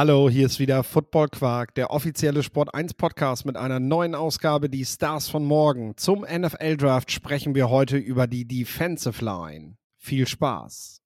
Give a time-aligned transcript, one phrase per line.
[0.00, 4.70] Hallo, hier ist wieder Football Quark, der offizielle Sport 1 Podcast mit einer neuen Ausgabe,
[4.70, 5.96] die Stars von morgen.
[5.96, 9.76] Zum NFL Draft sprechen wir heute über die Defensive Line.
[9.96, 11.02] Viel Spaß.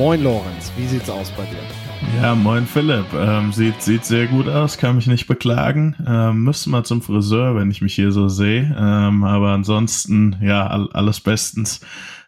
[0.00, 2.22] Moin Lorenz, wie sieht's aus bei dir?
[2.22, 3.04] Ja, moin Philipp.
[3.12, 5.94] Ähm, sieht, sieht sehr gut aus, kann mich nicht beklagen.
[6.08, 8.74] Ähm, müsste mal zum Friseur, wenn ich mich hier so sehe.
[8.80, 11.82] Ähm, aber ansonsten, ja, all, alles bestens,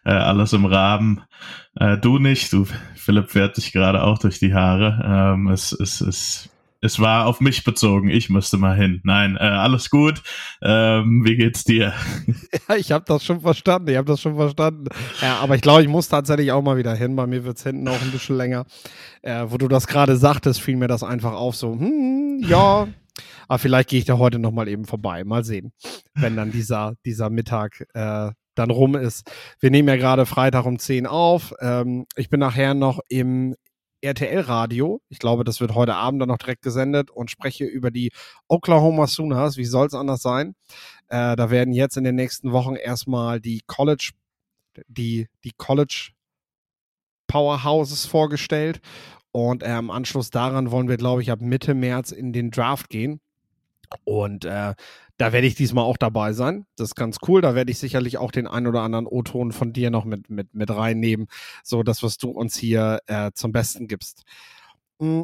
[0.05, 1.21] äh, alles im Rahmen.
[1.73, 5.33] Äh, du nicht, du, Philipp fährt dich gerade auch durch die Haare.
[5.33, 6.52] Ähm, es, es, es
[6.83, 8.09] es war auf mich bezogen.
[8.09, 8.99] Ich müsste mal hin.
[9.05, 10.21] Nein, äh, alles gut.
[10.61, 11.93] Ähm, wie geht's dir?
[12.69, 13.89] Ja, ich habe das schon verstanden.
[13.89, 14.85] Ich habe das schon verstanden.
[15.21, 17.15] Ja, aber ich glaube, ich muss tatsächlich auch mal wieder hin.
[17.15, 18.65] Bei mir wird's hinten auch ein bisschen länger.
[19.21, 21.55] Äh, wo du das gerade sagtest, fiel mir das einfach auf.
[21.55, 22.87] So, hm, ja.
[23.47, 25.23] Aber vielleicht gehe ich da heute noch mal eben vorbei.
[25.23, 25.73] Mal sehen,
[26.13, 29.29] wenn dann dieser dieser Mittag äh, dann rum ist.
[29.59, 31.53] Wir nehmen ja gerade Freitag um 10 auf.
[31.59, 33.55] Ähm, ich bin nachher noch im
[34.03, 35.01] RTL-Radio.
[35.09, 38.11] Ich glaube, das wird heute Abend dann noch direkt gesendet und spreche über die
[38.47, 39.57] Oklahoma Sooners.
[39.57, 40.55] Wie soll es anders sein?
[41.07, 44.11] Äh, da werden jetzt in den nächsten Wochen erstmal die College,
[44.87, 46.11] die, die College
[47.27, 48.79] Powerhouses vorgestellt.
[49.31, 52.89] Und äh, im Anschluss daran wollen wir, glaube ich, ab Mitte März in den Draft
[52.89, 53.19] gehen.
[54.03, 54.75] Und äh,
[55.23, 56.65] da werde ich diesmal auch dabei sein.
[56.75, 57.39] Das ist ganz cool.
[57.39, 60.53] Da werde ich sicherlich auch den ein oder anderen O-Ton von dir noch mit, mit,
[60.53, 61.27] mit reinnehmen.
[61.63, 64.23] So das, was du uns hier äh, zum Besten gibst.
[64.99, 65.23] Mhm.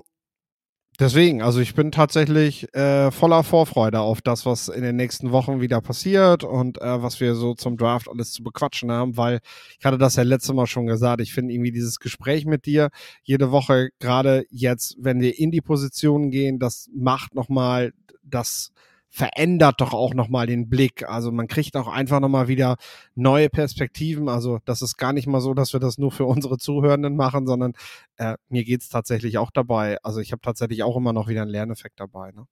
[0.97, 5.59] Deswegen, also ich bin tatsächlich äh, voller Vorfreude auf das, was in den nächsten Wochen
[5.59, 9.41] wieder passiert und äh, was wir so zum Draft alles zu bequatschen haben, weil
[9.77, 12.89] ich hatte das ja letztes Mal schon gesagt, ich finde irgendwie dieses Gespräch mit dir
[13.23, 17.91] jede Woche, gerade jetzt, wenn wir in die Position gehen, das macht nochmal
[18.23, 18.71] das
[19.09, 21.07] verändert doch auch nochmal den Blick.
[21.07, 22.77] Also man kriegt auch einfach nochmal wieder
[23.15, 24.29] neue Perspektiven.
[24.29, 27.47] Also das ist gar nicht mal so, dass wir das nur für unsere Zuhörenden machen,
[27.47, 27.73] sondern
[28.17, 29.97] äh, mir geht's tatsächlich auch dabei.
[30.03, 32.31] Also ich habe tatsächlich auch immer noch wieder einen Lerneffekt dabei.
[32.31, 32.45] Ne?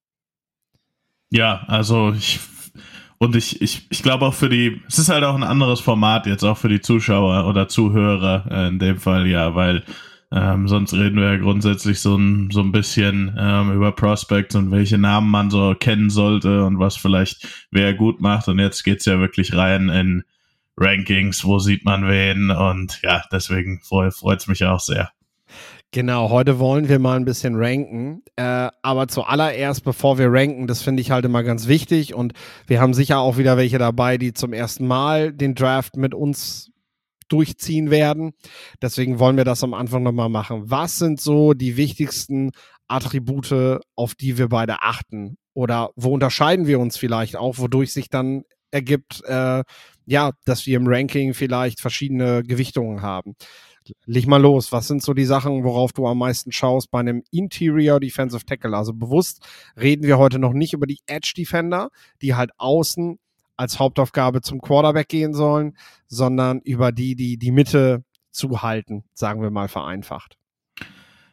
[1.30, 2.40] Ja, also ich
[3.20, 6.28] und ich, ich, ich glaube auch für die, es ist halt auch ein anderes Format
[6.28, 9.84] jetzt auch für die Zuschauer oder Zuhörer äh, in dem Fall, ja, weil
[10.32, 14.72] ähm, sonst reden wir ja grundsätzlich so ein, so ein bisschen ähm, über Prospects und
[14.72, 18.50] welche Namen man so kennen sollte und was vielleicht wer gut macht.
[18.50, 20.24] Und jetzt geht's ja wirklich rein in
[20.76, 22.52] Rankings, wo sieht man wen.
[22.52, 25.12] Und ja, deswegen freut es mich auch sehr.
[25.92, 28.22] Genau, heute wollen wir mal ein bisschen ranken.
[28.36, 32.14] Äh, aber zuallererst, bevor wir ranken, das finde ich halt immer ganz wichtig.
[32.14, 32.34] Und
[32.68, 36.67] wir haben sicher auch wieder welche dabei, die zum ersten Mal den Draft mit uns
[37.28, 38.34] durchziehen werden.
[38.82, 40.70] Deswegen wollen wir das am Anfang nochmal machen.
[40.70, 42.52] Was sind so die wichtigsten
[42.88, 45.38] Attribute, auf die wir beide achten?
[45.54, 49.64] Oder wo unterscheiden wir uns vielleicht auch, wodurch sich dann ergibt, äh,
[50.06, 53.36] ja, dass wir im Ranking vielleicht verschiedene Gewichtungen haben.
[54.06, 57.24] Leg mal los, was sind so die Sachen, worauf du am meisten schaust bei einem
[57.32, 58.76] Interior Defensive Tackle?
[58.76, 59.46] Also bewusst
[59.80, 61.90] reden wir heute noch nicht über die Edge Defender,
[62.22, 63.18] die halt außen
[63.58, 65.76] als Hauptaufgabe zum Quarterback gehen sollen,
[66.08, 70.38] sondern über die, die die Mitte zuhalten, sagen wir mal vereinfacht.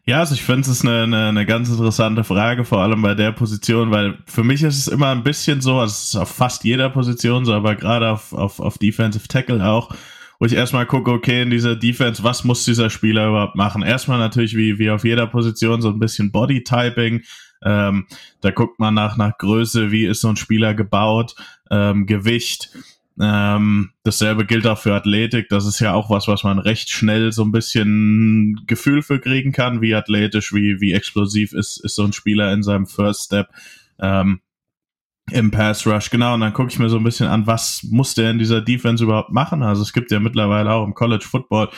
[0.06, 3.32] Ja, also ich finde es eine, eine, eine ganz interessante Frage, vor allem bei der
[3.32, 6.64] Position, weil für mich ist es immer ein bisschen so, also es ist auf fast
[6.64, 9.94] jeder Position so, aber gerade auf, auf, auf Defensive Tackle auch,
[10.38, 13.82] wo ich erstmal gucke, okay, in dieser Defense, was muss dieser Spieler überhaupt machen?
[13.82, 17.22] Erstmal natürlich wie, wie auf jeder Position so ein bisschen Body-Typing,
[17.64, 18.06] ähm,
[18.40, 21.34] da guckt man nach, nach Größe, wie ist so ein Spieler gebaut,
[21.70, 22.70] ähm, Gewicht.
[23.20, 25.48] Ähm, dasselbe gilt auch für Athletik.
[25.48, 29.52] Das ist ja auch was, was man recht schnell so ein bisschen Gefühl für kriegen
[29.52, 33.48] kann, wie athletisch, wie, wie explosiv ist, ist so ein Spieler in seinem First Step.
[34.00, 34.40] Ähm,
[35.30, 36.34] im Pass Rush, genau.
[36.34, 39.02] Und dann gucke ich mir so ein bisschen an, was muss der in dieser Defense
[39.02, 39.62] überhaupt machen?
[39.62, 41.70] Also es gibt ja mittlerweile auch im College Football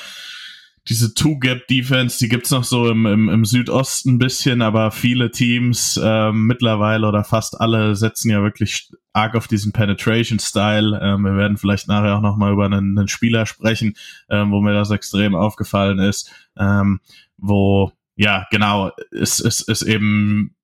[0.88, 6.00] diese Two-Gap-Defense, die gibt's noch so im, im, im Südosten ein bisschen, aber viele Teams
[6.03, 11.00] ähm, mittlerweile oder fast alle setzen ja wirklich arg auf diesen Penetration-Style.
[11.03, 13.94] Ähm, wir werden vielleicht nachher auch nochmal über einen, einen Spieler sprechen,
[14.29, 17.00] ähm, wo mir das extrem aufgefallen ist, ähm,
[17.37, 20.56] wo ja, genau, es ist, ist eben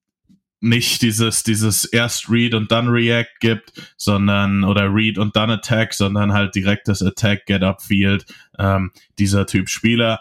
[0.63, 5.93] nicht dieses, dieses erst Read und dann React gibt, sondern, oder Read und dann Attack,
[5.93, 8.25] sondern halt direktes Attack, Get Upfield,
[8.59, 10.21] ähm, dieser Typ Spieler.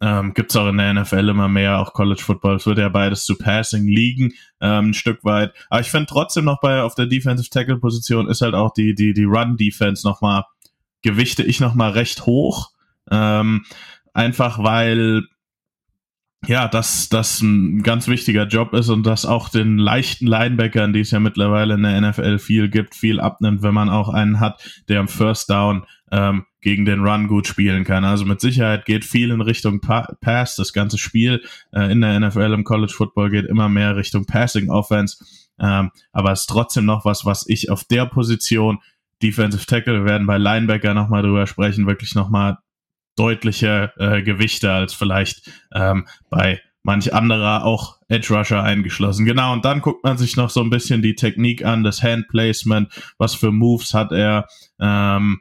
[0.00, 2.56] Ähm, Gibt auch in der NFL immer mehr, auch College Football.
[2.56, 5.52] Es wird ja beides zu Passing liegen, ähm, ein Stück weit.
[5.70, 8.94] Aber ich finde trotzdem noch bei, auf der Defensive Tackle Position ist halt auch die,
[8.94, 10.44] die, die Run Defense nochmal,
[11.02, 12.72] gewichte ich nochmal recht hoch
[13.10, 13.64] Ähm,
[14.14, 15.24] einfach weil
[16.46, 21.00] ja, dass das ein ganz wichtiger Job ist und dass auch den leichten Linebackern, die
[21.00, 24.60] es ja mittlerweile in der NFL viel gibt, viel abnimmt, wenn man auch einen hat,
[24.88, 28.04] der am First Down ähm, gegen den Run gut spielen kann.
[28.04, 30.56] Also mit Sicherheit geht viel in Richtung pa Pass.
[30.56, 31.42] Das ganze Spiel
[31.72, 35.24] äh, in der NFL im College Football geht immer mehr Richtung Passing Offense.
[35.60, 38.78] Ähm, aber es ist trotzdem noch was, was ich auf der Position
[39.22, 42.58] Defensive Tackle, wir werden bei Linebacker nochmal drüber sprechen, wirklich nochmal
[43.16, 49.24] deutliche äh, Gewichte als vielleicht ähm, bei manch anderer auch Edge Rusher eingeschlossen.
[49.24, 52.28] Genau, und dann guckt man sich noch so ein bisschen die Technik an, das Hand
[52.28, 52.88] Placement,
[53.18, 54.46] was für Moves hat er,
[54.80, 55.38] ähm,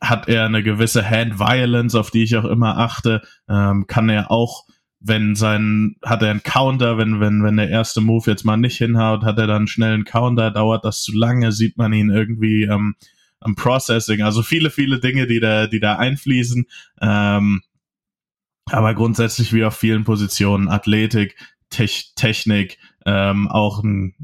[0.00, 4.30] hat er eine gewisse Hand Violence, auf die ich auch immer achte, ähm, kann er
[4.30, 4.64] auch
[5.04, 8.78] wenn sein, hat er einen Counter, wenn, wenn, wenn der erste Move jetzt mal nicht
[8.78, 12.64] hinhaut, hat er dann schnell einen Counter, dauert das zu lange, sieht man ihn irgendwie
[12.64, 12.94] ähm,
[13.42, 16.66] am Processing, also viele, viele Dinge, die da, die da einfließen.
[17.00, 17.62] Ähm,
[18.66, 21.36] aber grundsätzlich wie auf vielen Positionen Athletik,
[21.70, 21.86] Te
[22.16, 24.14] Technik, ähm, auch in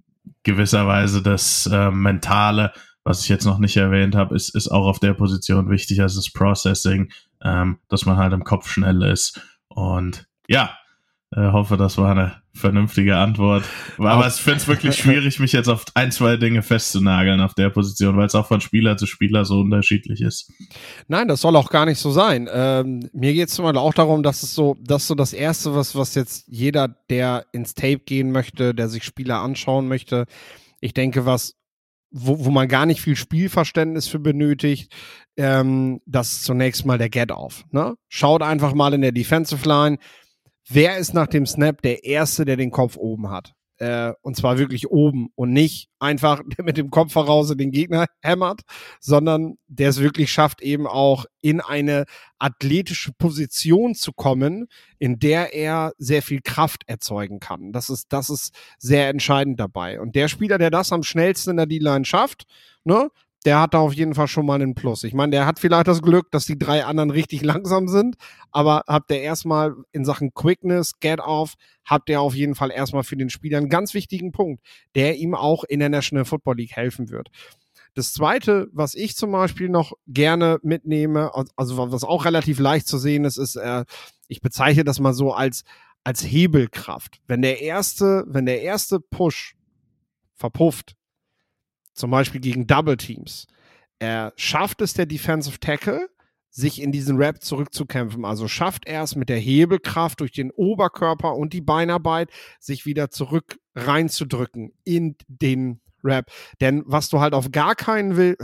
[0.43, 2.73] gewisser Weise das äh, Mentale,
[3.05, 6.19] was ich jetzt noch nicht erwähnt habe, ist, ist auch auf der Position wichtig, also
[6.19, 7.11] das Processing,
[7.43, 9.41] ähm, dass man halt im Kopf schnell ist.
[9.69, 10.77] Und ja,
[11.31, 13.65] äh, hoffe, das war eine vernünftige Antwort.
[13.99, 17.71] Aber ich finde es wirklich schwierig, mich jetzt auf ein, zwei Dinge festzunageln auf der
[17.71, 20.53] Position, weil es auch von Spieler zu Spieler so unterschiedlich ist.
[21.09, 22.49] Nein, das soll auch gar nicht so sein.
[22.53, 25.75] Ähm, mir geht es zum Beispiel auch darum, dass es so, dass so das Erste,
[25.75, 30.27] was, was jetzt jeder, der ins Tape gehen möchte, der sich Spieler anschauen möchte,
[30.81, 31.59] ich denke, was
[32.11, 34.93] wo, wo man gar nicht viel Spielverständnis für benötigt,
[35.37, 37.65] ähm, das ist zunächst mal der Get-Off.
[37.71, 37.97] Ne?
[38.09, 39.99] Schaut einfach mal in der Defensive Line,
[40.69, 43.55] wer ist nach dem Snap der Erste, der den Kopf oben hat?
[43.79, 48.63] Äh, und zwar wirklich oben und nicht einfach mit dem Kopf voraus den Gegner hämmert,
[49.01, 52.05] sondern der es wirklich schafft, eben auch in eine
[52.41, 54.67] athletische Position zu kommen,
[54.99, 57.73] in der er sehr viel Kraft erzeugen kann.
[57.73, 60.01] Das ist, das ist sehr entscheidend dabei.
[60.01, 62.47] Und der Spieler, der das am schnellsten in der D-Line schafft,
[62.83, 63.11] ne,
[63.45, 65.05] der hat da auf jeden Fall schon mal einen Plus.
[65.05, 68.17] Ich meine, der hat vielleicht das Glück, dass die drei anderen richtig langsam sind,
[68.51, 71.55] aber habt ihr erstmal in Sachen Quickness, Get-Off,
[71.85, 74.63] habt ihr auf jeden Fall erstmal für den Spieler einen ganz wichtigen Punkt,
[74.95, 77.29] der ihm auch in der National Football League helfen wird.
[77.95, 82.99] Das zweite, was ich zum Beispiel noch gerne mitnehme, also was auch relativ leicht zu
[82.99, 83.85] sehen ist, ist, äh,
[84.29, 85.65] ich bezeichne das mal so als,
[86.05, 87.21] als Hebelkraft.
[87.27, 89.57] Wenn der erste, wenn der erste Push
[90.37, 90.95] verpufft,
[91.99, 93.47] zum Beispiel gegen Double Teams.
[93.99, 96.09] Er schafft es der Defensive Tackle,
[96.51, 98.25] sich in diesen Rap zurückzukämpfen.
[98.25, 103.11] Also schafft er es mit der Hebelkraft durch den Oberkörper und die Beinarbeit, sich wieder
[103.11, 106.31] zurück reinzudrücken in den Rap.
[106.61, 108.37] Denn was du halt auf gar keinen, will,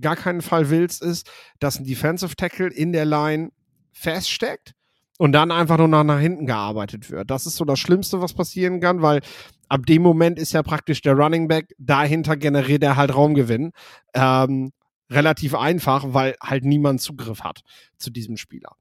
[0.00, 3.50] gar keinen Fall willst, ist, dass ein Defensive Tackle in der Line
[3.92, 4.74] feststeckt
[5.18, 7.30] und dann einfach nur nach, nach hinten gearbeitet wird.
[7.30, 9.20] Das ist so das Schlimmste, was passieren kann, weil
[9.68, 13.72] ab dem Moment ist ja praktisch der Running Back, dahinter generiert er halt Raumgewinn.
[14.14, 14.72] Ähm,
[15.10, 17.62] relativ einfach, weil halt niemand Zugriff hat
[17.96, 18.76] zu diesem Spieler.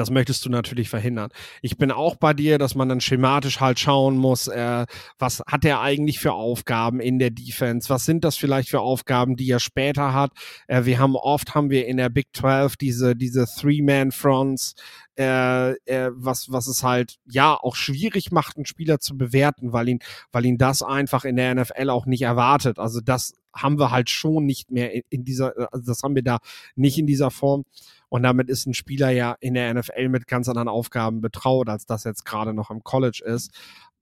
[0.00, 1.28] Das möchtest du natürlich verhindern.
[1.60, 4.86] Ich bin auch bei dir, dass man dann schematisch halt schauen muss, äh,
[5.18, 7.90] was hat er eigentlich für Aufgaben in der Defense?
[7.90, 10.32] Was sind das vielleicht für Aufgaben, die er später hat?
[10.68, 14.74] Äh, wir haben oft haben wir in der Big 12 diese diese Three-Man-Fronts,
[15.18, 19.86] äh, äh, was was es halt ja auch schwierig macht, einen Spieler zu bewerten, weil
[19.90, 19.98] ihn
[20.32, 22.78] weil ihn das einfach in der NFL auch nicht erwartet.
[22.78, 26.38] Also das haben wir halt schon nicht mehr in, dieser, also das haben wir da
[26.76, 27.64] nicht in dieser Form.
[28.08, 31.86] Und damit ist ein Spieler ja in der NFL mit ganz anderen Aufgaben betraut, als
[31.86, 33.52] das jetzt gerade noch im College ist.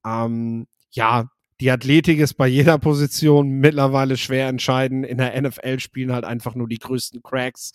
[0.04, 1.28] Ähm, ja,
[1.60, 5.04] die Athletik ist bei jeder Position mittlerweile schwer entscheiden.
[5.04, 7.72] In der NFL spielen halt einfach nur die größten Cracks.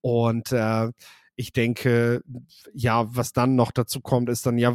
[0.00, 0.90] Und äh,
[1.36, 2.22] ich denke,
[2.72, 4.74] ja, was dann noch dazu kommt, ist dann ja,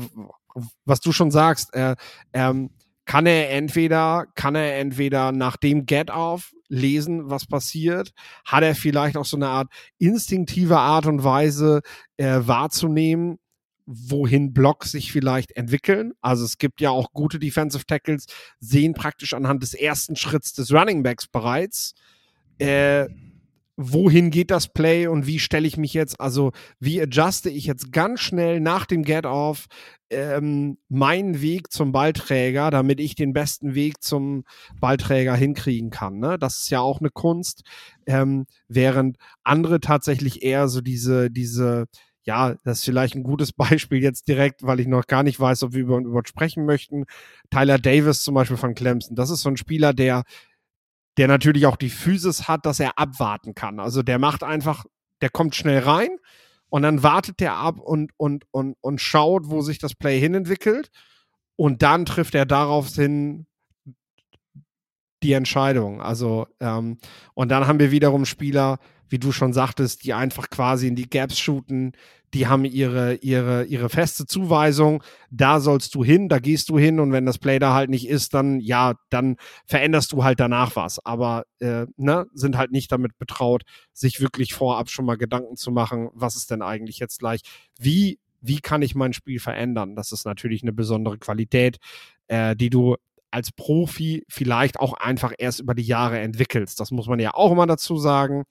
[0.85, 1.95] was du schon sagst, äh,
[2.31, 2.69] ähm,
[3.05, 8.13] kann er entweder, kann er entweder nach dem Get-Off lesen, was passiert?
[8.45, 11.81] Hat er vielleicht auch so eine Art instinktive Art und Weise
[12.17, 13.39] äh, wahrzunehmen,
[13.85, 16.13] wohin Blocks sich vielleicht entwickeln?
[16.21, 18.25] Also es gibt ja auch gute Defensive Tackles,
[18.59, 21.93] sehen praktisch anhand des ersten Schritts des Running Backs bereits,
[22.59, 23.07] äh,
[23.75, 27.91] wohin geht das Play und wie stelle ich mich jetzt, also wie adjuste ich jetzt
[27.91, 29.65] ganz schnell nach dem Get-Off
[30.11, 34.43] ähm, meinen Weg zum Ballträger, damit ich den besten Weg zum
[34.79, 36.19] Ballträger hinkriegen kann.
[36.19, 36.37] Ne?
[36.37, 37.63] Das ist ja auch eine Kunst,
[38.05, 41.85] ähm, während andere tatsächlich eher so diese, diese,
[42.25, 45.63] ja, das ist vielleicht ein gutes Beispiel jetzt direkt, weil ich noch gar nicht weiß,
[45.63, 47.05] ob wir über, über sprechen möchten.
[47.49, 49.15] Tyler Davis zum Beispiel von Clemson.
[49.15, 50.23] Das ist so ein Spieler, der
[51.17, 53.79] der natürlich auch die Physis hat, dass er abwarten kann.
[53.79, 54.85] Also der macht einfach,
[55.21, 56.17] der kommt schnell rein
[56.69, 60.89] Und dann wartet der ab und, und, und, und schaut, wo sich das Play hinentwickelt.
[61.55, 63.45] Und dann trifft er darauf hin
[65.21, 66.01] die Entscheidung.
[66.01, 66.97] Also, ähm,
[67.35, 71.09] und dann haben wir wiederum Spieler, wie du schon sagtest, die einfach quasi in die
[71.09, 71.93] Gaps shooten,
[72.33, 76.99] die haben ihre, ihre, ihre feste Zuweisung, da sollst du hin, da gehst du hin
[76.99, 80.75] und wenn das Play da halt nicht ist, dann ja, dann veränderst du halt danach
[80.75, 81.03] was.
[81.05, 83.63] Aber äh, ne, sind halt nicht damit betraut,
[83.93, 87.41] sich wirklich vorab schon mal Gedanken zu machen, was ist denn eigentlich jetzt gleich,
[87.79, 89.95] wie, wie kann ich mein Spiel verändern?
[89.95, 91.77] Das ist natürlich eine besondere Qualität,
[92.27, 92.95] äh, die du
[93.29, 96.79] als Profi vielleicht auch einfach erst über die Jahre entwickelst.
[96.79, 98.43] Das muss man ja auch immer dazu sagen.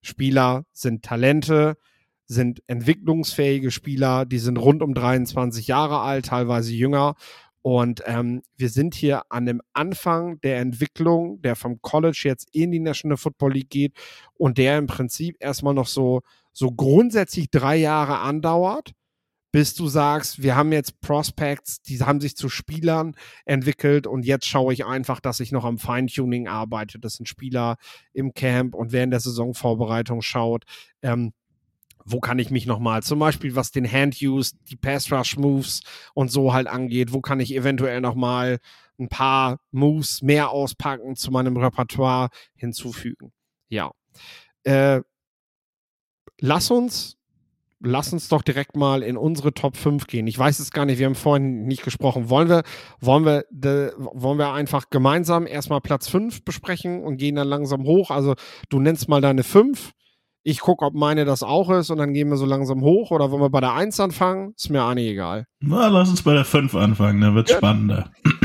[0.00, 1.76] Spieler sind Talente,
[2.26, 7.14] sind entwicklungsfähige Spieler, die sind rund um 23 Jahre alt, teilweise jünger.
[7.62, 12.72] Und ähm, wir sind hier an dem Anfang der Entwicklung, der vom College jetzt in
[12.72, 13.96] die National Football League geht
[14.34, 18.92] und der im Prinzip erstmal noch so, so grundsätzlich drei Jahre andauert,
[19.52, 23.14] bis du sagst, wir haben jetzt Prospects, die haben sich zu Spielern
[23.44, 26.98] entwickelt und jetzt schaue ich einfach, dass ich noch am Feintuning arbeite.
[26.98, 27.76] Das sind Spieler
[28.12, 30.64] im Camp und während der Saisonvorbereitung schaut,
[31.02, 31.32] ähm,
[32.04, 35.82] wo kann ich mich nochmal, zum Beispiel was den Hand-Use, die Pass-Rush-Moves
[36.14, 38.58] und so halt angeht, wo kann ich eventuell nochmal
[38.98, 43.32] ein paar Moves mehr auspacken zu meinem Repertoire hinzufügen.
[43.68, 43.92] Ja.
[44.64, 45.00] Äh,
[46.40, 47.16] lass uns,
[47.80, 50.26] lass uns doch direkt mal in unsere Top 5 gehen.
[50.26, 52.28] Ich weiß es gar nicht, wir haben vorhin nicht gesprochen.
[52.28, 52.62] Wollen wir,
[53.00, 57.84] wollen wir, de, wollen wir einfach gemeinsam erstmal Platz 5 besprechen und gehen dann langsam
[57.84, 58.10] hoch?
[58.10, 58.34] Also
[58.68, 59.92] du nennst mal deine 5
[60.44, 63.10] ich gucke, ob meine das auch ist und dann gehen wir so langsam hoch.
[63.10, 64.54] Oder wollen wir bei der 1 anfangen?
[64.56, 65.46] Ist mir auch nicht egal.
[65.60, 67.58] Na, lass uns bei der 5 anfangen, dann wird's ja.
[67.58, 68.10] spannender.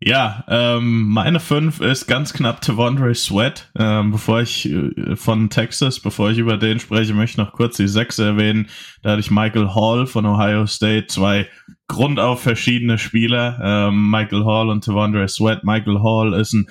[0.00, 3.72] Ja, ähm, meine 5 ist ganz knapp Tavondre Sweat.
[3.76, 7.76] Ähm, bevor ich äh, von Texas, bevor ich über den spreche, möchte ich noch kurz
[7.78, 8.68] die 6 erwähnen.
[9.02, 11.48] Da hatte ich Michael Hall von Ohio State, zwei
[11.88, 13.58] grundauf verschiedene Spieler.
[13.62, 15.64] Ähm, Michael Hall und Tavondre Sweat.
[15.64, 16.68] Michael Hall ist ein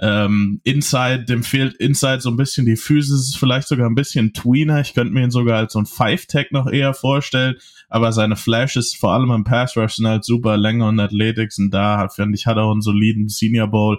[0.00, 4.80] ähm, Inside, dem fehlt Inside so ein bisschen die Physis, vielleicht sogar ein bisschen Tweener.
[4.80, 7.56] Ich könnte mir ihn sogar als so ein Five-Tag noch eher vorstellen
[7.88, 11.70] aber seine Flashes, vor allem im Pass Rush, sind halt super Länge und Athletics und
[11.70, 13.98] da, finde ich, hat er auch einen soliden Senior Bowl.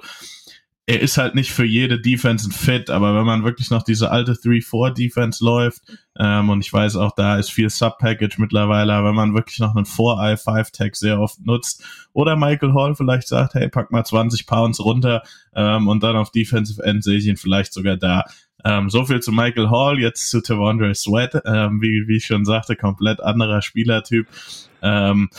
[0.89, 4.09] Er ist halt nicht für jede Defense ein Fit, aber wenn man wirklich noch diese
[4.09, 5.83] alte 3-4-Defense läuft,
[6.17, 9.75] ähm, und ich weiß auch, da ist viel Sub-Package mittlerweile, aber wenn man wirklich noch
[9.75, 14.83] einen 4-Eye-5-Tag sehr oft nutzt, oder Michael Hall vielleicht sagt, hey, pack mal 20 Pounds
[14.83, 15.21] runter,
[15.53, 18.23] ähm, und dann auf Defensive End sehe ich ihn vielleicht sogar da.
[18.65, 22.45] Ähm, so viel zu Michael Hall, jetzt zu Tavondre Sweat, ähm, wie, wie ich schon
[22.45, 24.25] sagte, komplett anderer Spielertyp.
[24.81, 25.29] Ähm,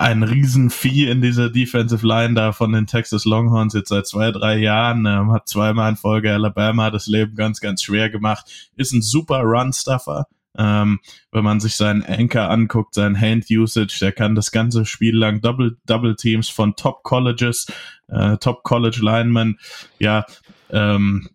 [0.00, 4.56] ein Riesenvieh in dieser Defensive Line da von den Texas Longhorns jetzt seit zwei, drei
[4.56, 9.02] Jahren, ähm, hat zweimal in Folge Alabama das Leben ganz, ganz schwer gemacht, ist ein
[9.02, 10.26] super Run-Stuffer.
[10.56, 11.00] Ähm,
[11.32, 15.76] wenn man sich seinen Anchor anguckt, sein Hand-Usage, der kann das ganze Spiel lang Double,
[15.84, 17.66] Double Teams von Top Colleges,
[18.08, 19.58] äh, Top College Linemen,
[19.98, 20.24] ja,
[20.70, 21.28] ähm,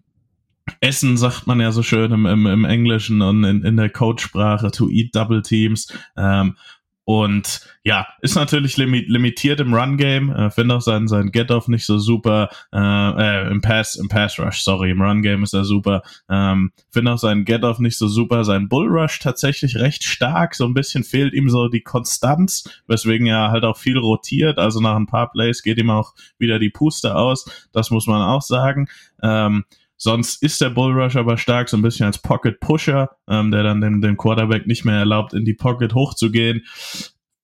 [0.81, 4.71] Essen sagt man ja so schön im, im, im Englischen und in, in der Codesprache,
[4.71, 5.93] to eat double teams.
[6.17, 6.57] Ähm,
[7.05, 10.31] und ja, ist natürlich limi limitiert im Run-Game.
[10.31, 12.49] Äh, Finde auch sein, sein Get-Off nicht so super.
[12.73, 16.01] Äh, äh, Im Pass, im Pass-Rush, sorry, im Run-Game ist er super.
[16.27, 18.43] Ähm, Finde auch sein Get-Off nicht so super.
[18.43, 20.55] Sein Bull-Rush tatsächlich recht stark.
[20.55, 24.57] So ein bisschen fehlt ihm so die Konstanz, weswegen er halt auch viel rotiert.
[24.57, 27.45] Also nach ein paar Plays geht ihm auch wieder die Puste aus.
[27.71, 28.87] Das muss man auch sagen.
[29.21, 29.63] Ähm,
[29.97, 33.81] Sonst ist der Bullrush aber stark, so ein bisschen als Pocket Pusher, ähm, der dann
[33.81, 36.65] dem, dem Quarterback nicht mehr erlaubt, in die Pocket hochzugehen.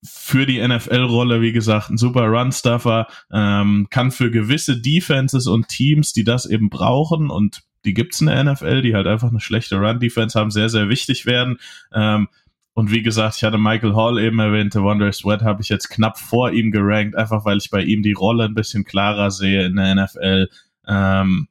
[0.03, 6.11] Für die NFL-Rolle, wie gesagt, ein super Run-Stuffer, ähm, kann für gewisse Defenses und Teams,
[6.11, 9.77] die das eben brauchen und die gibt's in der NFL, die halt einfach eine schlechte
[9.77, 11.57] Run-Defense haben, sehr, sehr wichtig werden.
[11.93, 12.27] Ähm,
[12.73, 16.17] und wie gesagt, ich hatte Michael Hall eben erwähnt, Wonder Sweat habe ich jetzt knapp
[16.17, 19.75] vor ihm gerankt, einfach weil ich bei ihm die Rolle ein bisschen klarer sehe in
[19.75, 20.49] der NFL.
[20.87, 21.47] Ähm,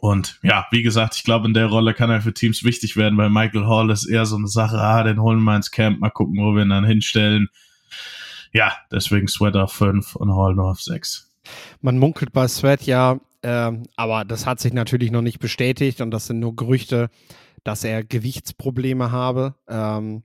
[0.00, 3.18] und ja, wie gesagt, ich glaube, in der Rolle kann er für Teams wichtig werden,
[3.18, 6.10] weil Michael Hall ist eher so eine Sache, ah, den holen wir ins Camp, mal
[6.10, 7.48] gucken, wo wir ihn dann hinstellen.
[8.52, 11.30] Ja, deswegen Sweat auf 5 und Hall nur auf 6.
[11.82, 16.10] Man munkelt bei Sweat ja, äh, aber das hat sich natürlich noch nicht bestätigt und
[16.10, 17.10] das sind nur Gerüchte,
[17.62, 19.54] dass er Gewichtsprobleme habe.
[19.68, 20.22] Ähm,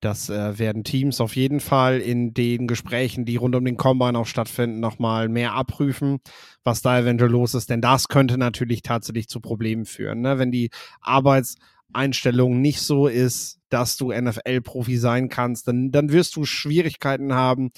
[0.00, 4.18] das äh, werden Teams auf jeden Fall in den Gesprächen, die rund um den Combine
[4.18, 6.20] auch stattfinden, nochmal mehr abprüfen,
[6.62, 7.68] was da eventuell los ist.
[7.68, 10.20] Denn das könnte natürlich tatsächlich zu Problemen führen.
[10.20, 10.38] Ne?
[10.38, 16.44] Wenn die Arbeitseinstellung nicht so ist, dass du NFL-Profi sein kannst, dann, dann wirst du
[16.44, 17.70] Schwierigkeiten haben,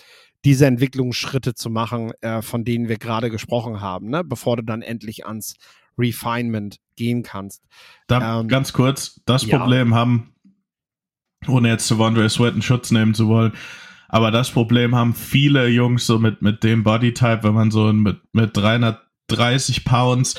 [0.44, 4.24] diese Entwicklungsschritte zu machen, äh, von denen wir gerade gesprochen haben, ne?
[4.24, 5.54] bevor du dann endlich ans
[5.98, 7.62] Refinement gehen kannst.
[8.06, 9.58] Da, ähm, ganz kurz, das ja.
[9.58, 10.34] Problem haben
[11.49, 13.52] ohne jetzt zu Wandre Sweat in Schutz nehmen zu wollen.
[14.09, 18.18] Aber das Problem haben viele Jungs so mit, mit dem Bodytype, wenn man so mit,
[18.32, 20.35] mit 330 Pounds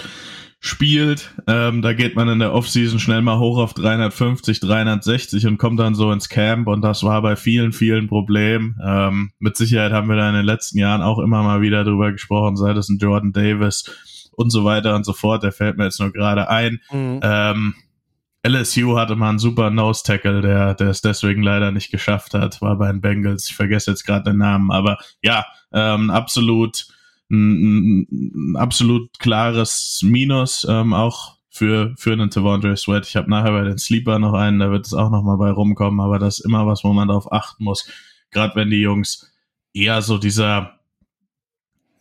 [0.63, 5.57] spielt, ähm, da geht man in der Offseason schnell mal hoch auf 350, 360 und
[5.57, 8.79] kommt dann so ins Camp und das war bei vielen, vielen Problemen.
[8.85, 12.11] Ähm, mit Sicherheit haben wir da in den letzten Jahren auch immer mal wieder drüber
[12.11, 15.85] gesprochen, sei das ein Jordan Davis und so weiter und so fort, der fällt mir
[15.85, 16.79] jetzt nur gerade ein.
[16.91, 17.19] Mhm.
[17.23, 17.73] Ähm,
[18.43, 22.61] LSU hatte mal einen super Nose Tackle, der, der es deswegen leider nicht geschafft hat,
[22.61, 23.49] war bei den Bengals.
[23.49, 26.87] Ich vergesse jetzt gerade den Namen, aber ja, ähm, absolut,
[27.29, 33.05] ein, ein absolut klares Minus, ähm, auch für, für einen Tavondre Sweat.
[33.07, 35.51] Ich habe nachher bei den Sleeper noch einen, da wird es auch noch mal bei
[35.51, 37.87] rumkommen, aber das ist immer was, wo man darauf achten muss.
[38.31, 39.31] Gerade wenn die Jungs
[39.73, 40.79] eher so dieser,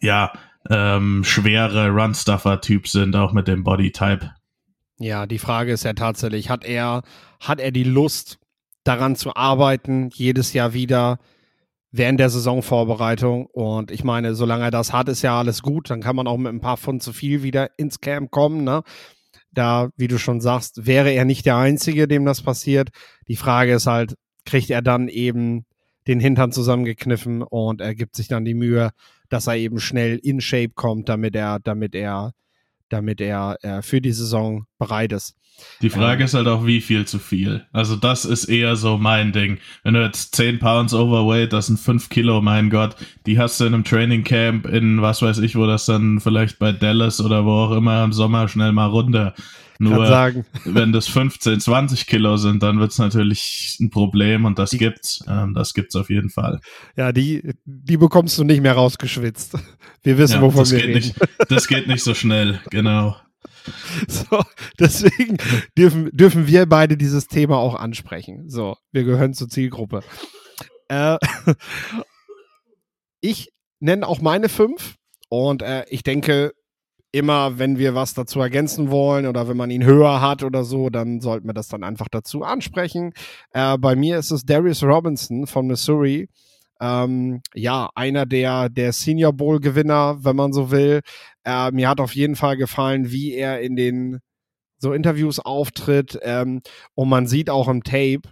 [0.01, 0.33] ja,
[0.69, 4.31] ähm, schwere Run-Stuffer-Typ sind, auch mit dem Body-Type.
[5.01, 7.03] Ja, die Frage ist ja tatsächlich, hat er,
[7.41, 8.39] hat er die Lust,
[8.85, 11.19] daran zu arbeiten, jedes Jahr wieder
[11.91, 13.47] während der Saisonvorbereitung?
[13.47, 15.91] Und ich meine, solange er das hat, ist ja alles gut.
[15.91, 18.65] Dann kann man auch mit ein paar Pfund zu viel wieder ins Camp kommen.
[18.65, 18.83] Ne?
[19.53, 22.91] Da, wie du schon sagst, wäre er nicht der Einzige, dem das passiert.
[23.29, 25.65] Die Frage ist halt, kriegt er dann eben
[26.07, 28.91] den Hintern zusammengekniffen und er gibt sich dann die Mühe,
[29.29, 32.33] dass er eben schnell in Shape kommt, damit er, damit er
[32.91, 35.37] damit er äh, für die Saison bereit ist.
[35.83, 37.67] Die Frage ähm, ist halt auch, wie viel zu viel.
[37.73, 39.59] Also das ist eher so mein Ding.
[39.83, 43.65] Wenn du jetzt 10 Pounds Overweight, das sind 5 Kilo, mein Gott, die hast du
[43.65, 47.45] in einem Training Camp in was weiß ich, wo das dann vielleicht bei Dallas oder
[47.45, 49.35] wo auch immer im Sommer schnell mal runter.
[49.81, 54.71] Nur wenn das 15, 20 Kilo sind, dann wird es natürlich ein Problem und das
[54.71, 55.25] die, gibt's.
[55.27, 56.61] Ähm, das gibt's auf jeden Fall.
[56.97, 59.55] Ja, die, die bekommst du nicht mehr rausgeschwitzt.
[60.03, 60.93] Wir wissen, ja, wovon wir reden.
[60.93, 61.15] Nicht,
[61.49, 63.17] das geht nicht so schnell, genau.
[64.07, 64.43] So,
[64.79, 65.39] deswegen
[65.79, 68.51] dürfen, dürfen wir beide dieses Thema auch ansprechen.
[68.51, 70.03] So, wir gehören zur Zielgruppe.
[70.89, 71.17] Äh,
[73.23, 74.97] ich nenne auch meine fünf
[75.31, 76.53] und äh, ich denke,
[77.13, 80.91] immer, wenn wir was dazu ergänzen wollen oder wenn man ihn höher hat oder so,
[80.91, 83.13] dann sollten wir das dann einfach dazu ansprechen.
[83.53, 86.29] Äh, bei mir ist es Darius Robinson von Missouri.
[86.81, 91.01] Ähm, ja, einer der, der Senior Bowl Gewinner, wenn man so will.
[91.45, 94.21] Äh, mir hat auf jeden Fall gefallen, wie er in den
[94.79, 96.19] so Interviews auftritt.
[96.23, 96.63] Ähm,
[96.95, 98.23] und man sieht auch im Tape,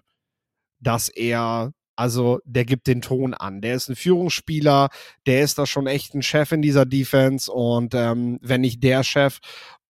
[0.81, 3.61] dass er also der gibt den Ton an.
[3.61, 4.89] Der ist ein Führungsspieler,
[5.27, 9.03] der ist da schon echt ein Chef in dieser Defense und ähm, wenn nicht der
[9.03, 9.41] Chef.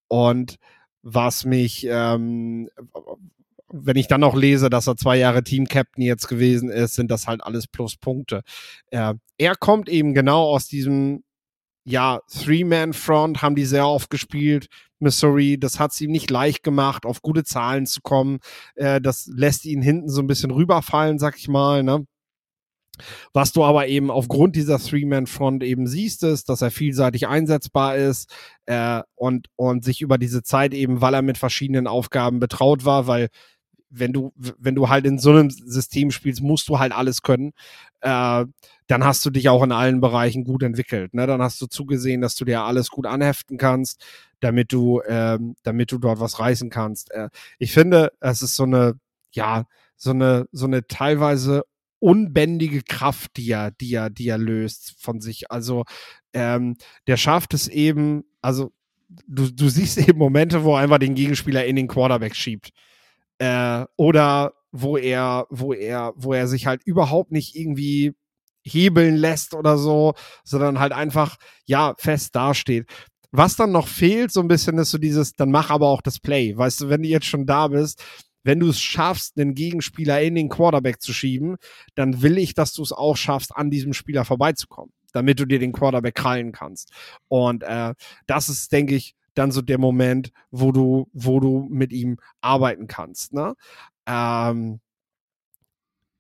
[0.09, 0.57] Und
[1.03, 2.71] was mich, ähm,
[3.71, 7.27] wenn ich dann noch lese, dass er zwei Jahre Team-Captain jetzt gewesen ist, sind das
[7.27, 8.41] halt alles Pluspunkte.
[8.91, 11.25] Äh, er kommt eben genau aus diesem
[11.89, 14.69] ja, Three-Man-Front haben die sehr oft gespielt.
[14.99, 18.41] Missouri, das hat es ihm nicht leicht gemacht, auf gute Zahlen zu kommen.
[18.75, 21.83] Äh, das lässt ihn hinten so ein bisschen rüberfallen, sag ich mal.
[21.83, 22.07] Ne?
[23.33, 28.31] Was du aber eben aufgrund dieser Three-Man-Front eben siehst, ist, dass er vielseitig einsetzbar ist
[28.67, 33.07] äh, und, und sich über diese Zeit eben, weil er mit verschiedenen Aufgaben betraut war,
[33.07, 33.29] weil
[33.91, 37.53] wenn du, wenn du halt in so einem System spielst, musst du halt alles können.
[38.01, 38.45] Äh,
[38.87, 41.15] dann hast du dich auch in allen Bereichen gut entwickelt.
[41.15, 41.27] Ne?
[41.27, 44.05] Dann hast du zugesehen, dass du dir alles gut anheften kannst,
[44.41, 47.11] damit du, ähm, damit du dort was reißen kannst.
[47.13, 48.95] Äh, ich finde, es ist so eine,
[49.33, 51.65] ja, so eine, so eine teilweise
[52.01, 55.51] unbändige Kraft, die er, die er, die er löst von sich.
[55.51, 55.85] Also
[56.33, 58.73] ähm, der schafft es eben, also
[59.27, 62.71] du, du siehst eben Momente, wo er einfach den Gegenspieler in den Quarterback schiebt.
[63.39, 68.15] Äh, oder wo er, wo er, wo er sich halt überhaupt nicht irgendwie
[68.63, 72.87] hebeln lässt oder so, sondern halt einfach, ja, fest dasteht.
[73.31, 76.19] Was dann noch fehlt, so ein bisschen, ist so dieses, dann mach aber auch das
[76.19, 76.57] Play.
[76.57, 78.03] Weißt du, wenn du jetzt schon da bist,
[78.43, 81.57] wenn du es schaffst, einen Gegenspieler in den Quarterback zu schieben,
[81.95, 85.59] dann will ich, dass du es auch schaffst, an diesem Spieler vorbeizukommen, damit du dir
[85.59, 86.93] den Quarterback krallen kannst.
[87.29, 87.95] Und äh,
[88.27, 92.87] das ist, denke ich, dann so der Moment, wo du, wo du mit ihm arbeiten
[92.87, 93.33] kannst.
[93.33, 93.55] Ne?
[94.07, 94.81] Ähm,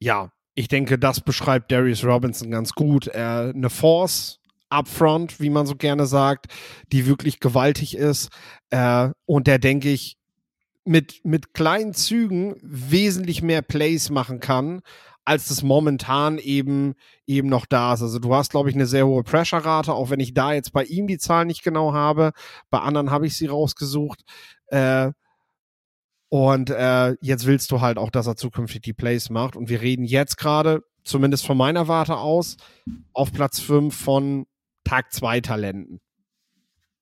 [0.00, 3.08] ja, ich denke, das beschreibt Darius Robinson ganz gut.
[3.08, 6.46] Äh, eine Force upfront, wie man so gerne sagt,
[6.92, 8.30] die wirklich gewaltig ist.
[8.70, 10.16] Äh, und der, denke ich,
[10.84, 14.80] mit, mit kleinen Zügen wesentlich mehr Plays machen kann,
[15.28, 16.94] als das momentan eben,
[17.26, 18.00] eben noch da ist.
[18.00, 20.84] Also du hast, glaube ich, eine sehr hohe Pressure-Rate, auch wenn ich da jetzt bei
[20.84, 22.32] ihm die Zahl nicht genau habe.
[22.70, 24.22] Bei anderen habe ich sie rausgesucht.
[24.68, 25.12] Äh,
[26.30, 29.54] und äh, jetzt willst du halt auch, dass er zukünftig die Plays macht.
[29.54, 32.56] Und wir reden jetzt gerade, zumindest von meiner Warte aus,
[33.12, 34.46] auf Platz 5 von
[34.84, 36.00] Tag 2 Talenten.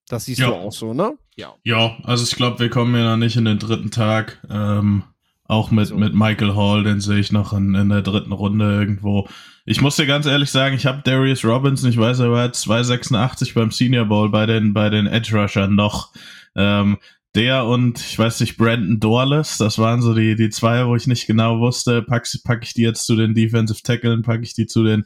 [0.09, 0.49] Das siehst ja.
[0.49, 1.17] du auch so, ne?
[1.37, 1.55] Ja.
[1.63, 4.45] Ja, also ich glaube, wir kommen ja noch nicht in den dritten Tag.
[4.51, 5.05] Ähm,
[5.49, 5.97] Auch mit, So.
[5.97, 9.29] mit Michael Hall, den sehe ich noch in, in der dritten Runde irgendwo.
[9.65, 13.55] Ich muss dir ganz ehrlich sagen, ich habe Darius Robinson, ich weiß, er war 286
[13.55, 16.13] beim Senior Bowl bei den, bei den Edge Rushern noch.
[16.57, 16.99] Ähm,
[17.37, 21.07] der und ich weiß nicht, Brandon Dorless, das waren so die, die zwei, wo ich
[21.07, 24.67] nicht genau wusste, pack, pack ich die jetzt zu den Defensive Tacklen, pack ich die
[24.67, 25.05] zu den,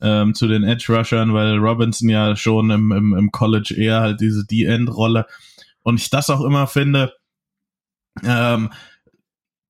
[0.00, 4.20] ähm, zu den Edge Rushern, weil Robinson ja schon im, im, im College eher halt
[4.20, 5.26] diese D-End-Rolle
[5.82, 7.12] und ich das auch immer finde,
[8.22, 8.70] ähm,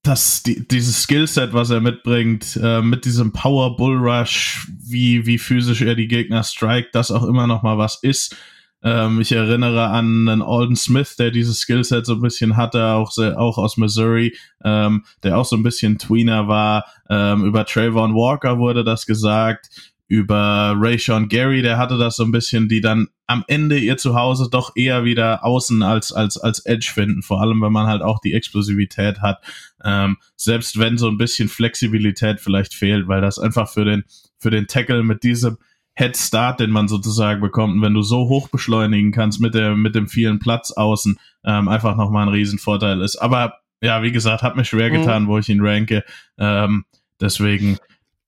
[0.02, 5.38] dass die, dieses Skillset, was er mitbringt, äh, mit diesem Power Bull Rush, wie, wie
[5.38, 8.36] physisch er die Gegner strikt, das auch immer noch mal was ist.
[8.82, 13.12] Ähm, ich erinnere an einen Alden Smith, der dieses Skillset so ein bisschen hatte, auch,
[13.12, 16.84] sehr, auch aus Missouri, ähm, der auch so ein bisschen Tweener war.
[17.08, 19.68] Ähm, über Trayvon Walker wurde das gesagt.
[20.08, 24.48] Über Rayshon Gary, der hatte das so ein bisschen, die dann am Ende ihr Zuhause
[24.50, 27.22] doch eher wieder außen als, als, als Edge finden.
[27.22, 29.38] Vor allem, wenn man halt auch die Explosivität hat.
[29.84, 34.04] Ähm, selbst wenn so ein bisschen Flexibilität vielleicht fehlt, weil das einfach für den,
[34.38, 35.58] für den Tackle mit diesem
[35.94, 39.74] Head Start, den man sozusagen bekommt, und wenn du so hoch beschleunigen kannst mit der,
[39.76, 43.16] mit dem vielen Platz außen, ähm, einfach nochmal ein Riesenvorteil ist.
[43.16, 44.94] Aber ja, wie gesagt, hat mir schwer Mhm.
[44.94, 46.04] getan, wo ich ihn ranke.
[46.38, 46.84] Ähm,
[47.20, 47.78] deswegen,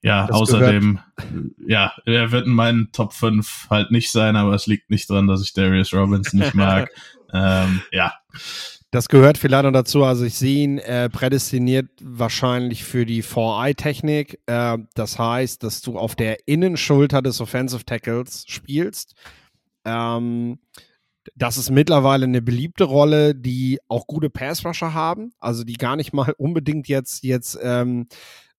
[0.03, 0.99] ja, Das außerdem,
[1.67, 5.27] ja, er wird in meinen Top 5 halt nicht sein, aber es liegt nicht dran,
[5.27, 6.91] dass ich Darius Robinson nicht mag.
[7.33, 8.13] ähm, ja,
[8.95, 10.05] Das gehört vielleicht noch dazu.
[10.05, 14.39] Also ich sehe ihn äh, prädestiniert wahrscheinlich für die 4-Eye-Technik.
[14.47, 19.17] Äh, das heißt, dass du auf der Innenschulter des Offensive Tackles spielst.
[19.85, 20.61] Ähm,
[21.35, 25.33] das ist mittlerweile eine beliebte Rolle, die auch gute Pass-Rusher haben.
[25.41, 28.07] Also die gar nicht mal unbedingt jetzt, jetzt ähm,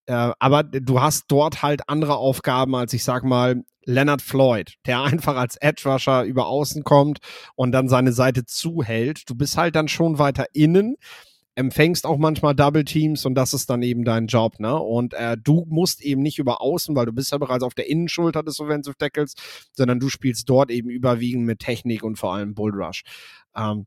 [0.06, 5.02] äh, aber du hast dort halt andere Aufgaben als ich sag mal Leonard Floyd, der
[5.04, 7.20] einfach als Edge Rusher über außen kommt
[7.56, 9.30] und dann seine Seite zuhält.
[9.30, 10.96] Du bist halt dann schon weiter innen,
[11.56, 14.78] empfängst auch manchmal Double Teams und das ist dann eben dein Job, ne?
[14.78, 17.90] Und äh, du musst eben nicht über außen, weil du bist ja bereits auf der
[17.90, 19.36] Innenschulter des Offensive Tackles,
[19.72, 23.04] sondern du spielst dort eben überwiegend mit Technik und vor allem Bull Rush.
[23.56, 23.86] Ähm,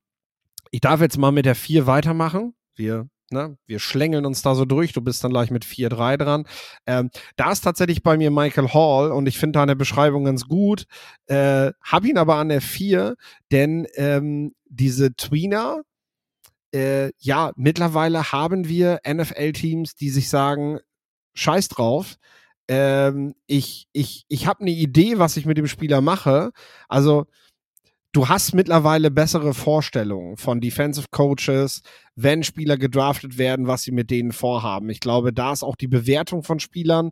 [0.71, 2.55] ich darf jetzt mal mit der 4 weitermachen.
[2.75, 3.59] Wir Ne?
[3.67, 4.93] Wir schlängeln uns da so durch.
[4.93, 6.47] Du bist dann gleich mit 4-3 dran.
[6.87, 10.85] Ähm, da ist tatsächlich bei mir Michael Hall und ich finde deine Beschreibung ganz gut.
[11.27, 13.17] Äh, hab ihn aber an der 4,
[13.53, 15.83] denn ähm, diese Tweener,
[16.73, 20.79] äh, ja, mittlerweile haben wir NFL-Teams, die sich sagen,
[21.35, 22.17] scheiß drauf.
[22.69, 26.53] Ähm, ich ich, ich habe eine Idee, was ich mit dem Spieler mache.
[26.89, 27.27] Also,
[28.13, 31.83] du hast mittlerweile bessere Vorstellungen von Defensive Coaches,
[32.15, 34.89] wenn Spieler gedraftet werden, was sie mit denen vorhaben.
[34.91, 37.11] Ich glaube, da ist auch die Bewertung von Spielern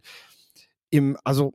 [0.91, 1.53] im, also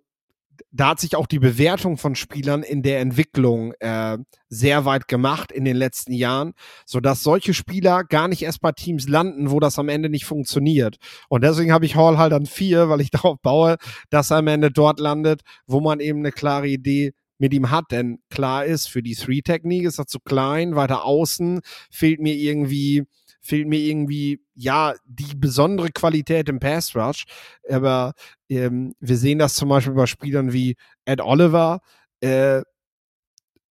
[0.72, 4.18] da hat sich auch die Bewertung von Spielern in der Entwicklung äh,
[4.50, 6.54] sehr weit gemacht in den letzten Jahren,
[6.86, 10.98] sodass solche Spieler gar nicht erst bei Teams landen, wo das am Ende nicht funktioniert.
[11.30, 13.78] Und deswegen habe ich Hall halt an vier, weil ich darauf baue,
[14.10, 17.92] dass er am Ende dort landet, wo man eben eine klare Idee mit ihm hat.
[17.92, 23.04] Denn klar ist, für die Three-Technik ist er zu klein, weiter außen fehlt mir irgendwie,
[23.42, 27.26] fehlt mir irgendwie, ja, die besondere Qualität im Pass Rush.
[27.70, 28.14] Aber
[28.48, 30.76] ähm, wir sehen das zum Beispiel bei Spielern wie
[31.06, 31.82] Ed Oliver.
[32.22, 32.62] Äh,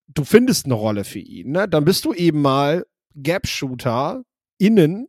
[0.07, 1.69] du findest eine Rolle für ihn, ne?
[1.69, 4.23] Dann bist du eben mal Gap-Shooter
[4.57, 5.07] innen,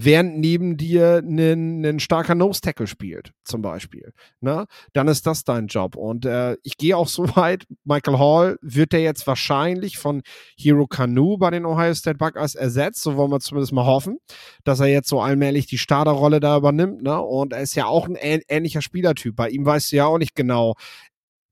[0.00, 4.12] während neben dir ein, ein starker Nose-Tackle spielt, zum Beispiel.
[4.40, 4.66] Ne?
[4.92, 5.96] Dann ist das dein Job.
[5.96, 10.22] Und äh, ich gehe auch so weit, Michael Hall wird der jetzt wahrscheinlich von
[10.56, 14.18] Hero Kanu bei den Ohio State Buckeyes ersetzt, so wollen wir zumindest mal hoffen,
[14.62, 17.02] dass er jetzt so allmählich die Starterrolle da übernimmt.
[17.02, 17.20] Ne?
[17.20, 19.34] Und er ist ja auch ein ähn ähnlicher Spielertyp.
[19.34, 20.74] Bei ihm weißt du ja auch nicht genau,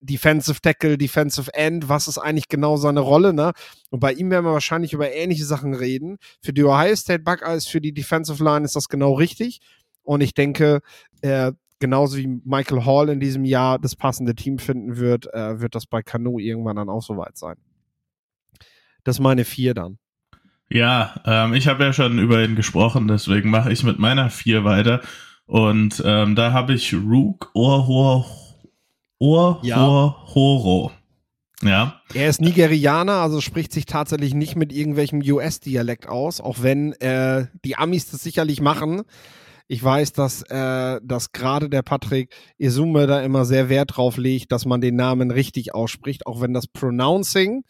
[0.07, 3.53] Defensive Tackle, Defensive End, was ist eigentlich genau seine Rolle, ne?
[3.91, 6.19] Und bei ihm werden wir wahrscheinlich über ähnliche Sachen reden.
[6.43, 9.61] Für die Ohio State Buckeyes, für die Defensive Line ist das genau richtig.
[10.03, 10.81] Und ich denke,
[11.21, 15.75] äh, genauso wie Michael Hall in diesem Jahr das passende Team finden wird, äh, wird
[15.75, 17.57] das bei Kanu irgendwann dann auch soweit sein.
[19.05, 19.99] Das meine vier dann.
[20.69, 24.65] Ja, ähm, ich habe ja schon über ihn gesprochen, deswegen mache ich mit meiner vier
[24.65, 25.01] weiter.
[25.47, 28.27] Und ähm, da habe ich Rook Orhor
[29.63, 29.87] Ja.
[29.87, 30.93] Orhoro.
[31.63, 32.01] Ja.
[32.13, 37.47] Er ist Nigerianer, also spricht sich tatsächlich nicht mit irgendwelchem US-Dialekt aus, auch wenn äh,
[37.65, 39.03] die Amis das sicherlich machen.
[39.69, 44.53] Ich weiß, dass, äh, dass gerade der Patrick Isume da immer sehr Wert drauf legt,
[44.53, 47.65] dass man den Namen richtig ausspricht, auch wenn das Pronouncing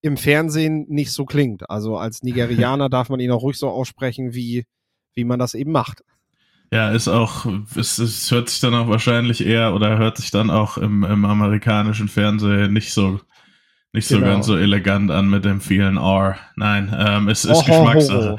[0.00, 1.68] im Fernsehen nicht so klingt.
[1.68, 4.64] Also als Nigerianer darf man ihn auch ruhig so aussprechen, wie,
[5.14, 6.02] wie man das eben macht.
[6.74, 10.50] Ja, ist auch, es, es hört sich dann auch wahrscheinlich eher oder hört sich dann
[10.50, 13.20] auch im, im amerikanischen Fernsehen nicht so,
[13.92, 14.26] nicht so Genau.
[14.26, 16.36] ganz so elegant an mit dem vielen R.
[16.56, 17.84] Nein, ähm, es ist Ohoho.
[17.84, 18.36] Geschmackssache.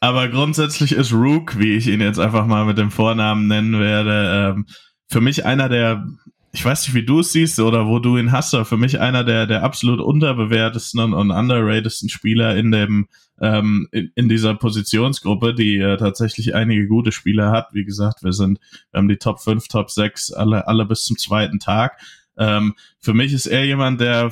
[0.00, 4.54] aber grundsätzlich ist Rook, wie ich ihn jetzt einfach mal mit dem Vornamen nennen werde,
[4.54, 4.66] ähm,
[5.08, 6.06] für mich einer der,
[6.52, 9.00] ich weiß nicht, wie du es siehst oder wo du ihn hast, aber für mich
[9.00, 13.08] einer der, der absolut unterbewertesten und, und underratedsten Spieler in dem,
[13.40, 17.68] ähm, in, in dieser Positionsgruppe, die äh, tatsächlich einige gute Spieler hat.
[17.72, 21.18] Wie gesagt, wir sind, wir haben die Top 5, Top 6, alle, alle bis zum
[21.18, 22.00] zweiten Tag.
[22.38, 24.30] Ähm, für mich ist er jemand, der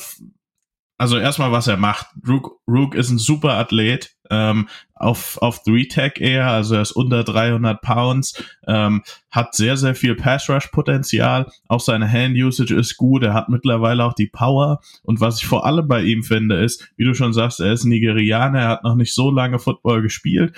[0.99, 2.07] also erstmal, was er macht.
[2.27, 7.25] Rook, Rook ist ein super Athlet, ähm, auf, auf 3-Tech eher, also er ist unter
[7.25, 13.49] 300 Pounds, ähm, hat sehr, sehr viel Pass-Rush-Potenzial, auch seine Hand-Usage ist gut, er hat
[13.49, 14.81] mittlerweile auch die Power.
[15.03, 17.85] Und was ich vor allem bei ihm finde, ist, wie du schon sagst, er ist
[17.85, 20.57] Nigerianer, er hat noch nicht so lange Football gespielt.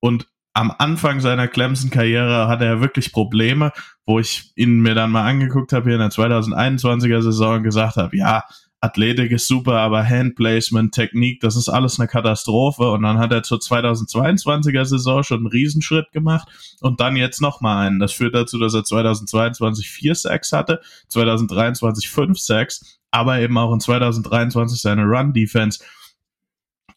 [0.00, 0.26] Und
[0.56, 3.72] am Anfang seiner Clemson-Karriere hatte er wirklich Probleme,
[4.06, 7.96] wo ich ihn mir dann mal angeguckt habe hier in der 2021er Saison und gesagt
[7.96, 8.42] habe, ja,
[8.80, 12.90] Athletik ist super, aber Handplacement, Technik, das ist alles eine Katastrophe.
[12.90, 16.48] Und dann hat er zur 2022er Saison schon einen Riesenschritt gemacht
[16.80, 17.98] und dann jetzt nochmal einen.
[17.98, 23.72] Das führt dazu, dass er 2022 vier Sacks hatte, 2023 fünf Sacks, aber eben auch
[23.72, 25.82] in 2023 seine Run-Defense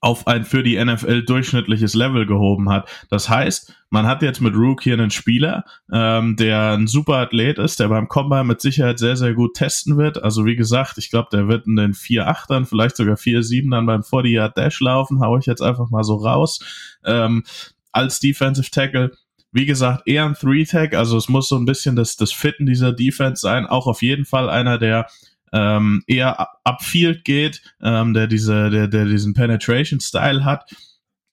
[0.02, 2.90] auf ein für die NFL durchschnittliches Level gehoben hat.
[3.10, 7.58] Das heißt, man hat jetzt mit Rook hier einen Spieler, ähm, der ein super Athlet
[7.58, 10.24] ist, der beim Combine mit Sicherheit sehr, sehr gut testen wird.
[10.24, 14.80] Also wie gesagt, ich glaube, der wird in den 4-8ern, vielleicht sogar 4-7ern beim 40-Yard-Dash
[14.80, 16.60] laufen, hau ich jetzt einfach mal so raus.
[17.04, 17.44] Ähm,
[17.92, 19.12] als Defensive Tackle
[19.52, 22.94] wie gesagt, eher ein Three-Tag, also es muss so ein bisschen das, das Fitten dieser
[22.94, 23.66] Defense sein.
[23.66, 25.08] Auch auf jeden Fall einer, der
[25.54, 30.72] ähm, eher upfield geht, ähm, der diese, der, der diesen Penetration-Style hat.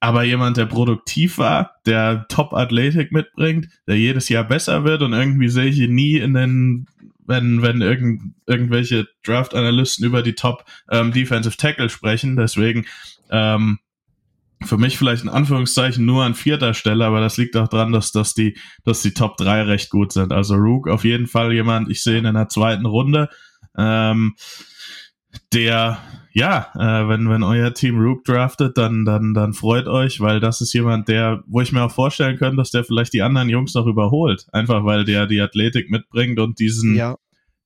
[0.01, 5.49] Aber jemand, der produktiv war, der Top-Athletik mitbringt, der jedes Jahr besser wird und irgendwie
[5.49, 6.87] sehe ich ihn nie in den,
[7.27, 12.37] wenn, wenn irgend, irgendwelche Draft-Analysten über die Top ähm, Tackle sprechen.
[12.37, 12.87] Deswegen
[13.31, 13.79] ähm,
[14.65, 18.13] für mich vielleicht in Anführungszeichen nur an vierter Stelle, aber das liegt auch dran, dass,
[18.13, 20.33] dass, die, dass die Top 3 recht gut sind.
[20.33, 23.29] Also Rook auf jeden Fall jemand, ich sehe ihn in der zweiten Runde.
[23.77, 24.35] Ähm,
[25.53, 25.99] der,
[26.33, 30.61] ja, äh, wenn, wenn euer Team Rook draftet, dann, dann, dann freut euch, weil das
[30.61, 33.75] ist jemand, der, wo ich mir auch vorstellen könnte, dass der vielleicht die anderen Jungs
[33.75, 34.47] noch überholt.
[34.53, 37.17] Einfach weil der die Athletik mitbringt und diesen, ja.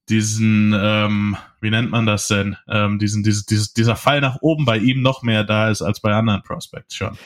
[0.09, 2.57] diesen, ähm, wie nennt man das denn?
[2.69, 6.01] Ähm, diesen, dieses, dieses, dieser Fall nach oben bei ihm noch mehr da ist als
[6.01, 7.17] bei anderen Prospects schon.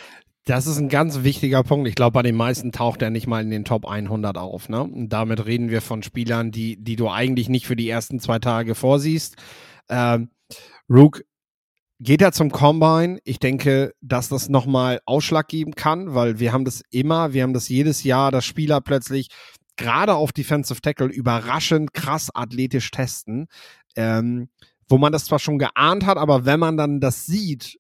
[0.47, 1.89] Das ist ein ganz wichtiger Punkt.
[1.89, 4.69] Ich glaube, bei den meisten taucht er nicht mal in den Top 100 auf.
[4.69, 4.83] Ne?
[4.83, 8.39] Und damit reden wir von Spielern, die, die du eigentlich nicht für die ersten zwei
[8.39, 9.37] Tage vorsiehst.
[9.89, 10.29] Ähm,
[10.91, 11.25] Rook
[11.99, 13.19] geht er zum Combine.
[13.25, 17.55] Ich denke, dass das nochmal Ausschlag geben kann, weil wir haben das immer, wir haben
[17.55, 19.29] das jedes Jahr, dass Spieler plötzlich
[19.77, 23.47] gerade auf Defensive Tackle überraschend krass athletisch testen.
[23.97, 24.51] Ähm,
[24.89, 27.79] wo man das zwar schon geahnt hat, aber wenn man dann das sieht,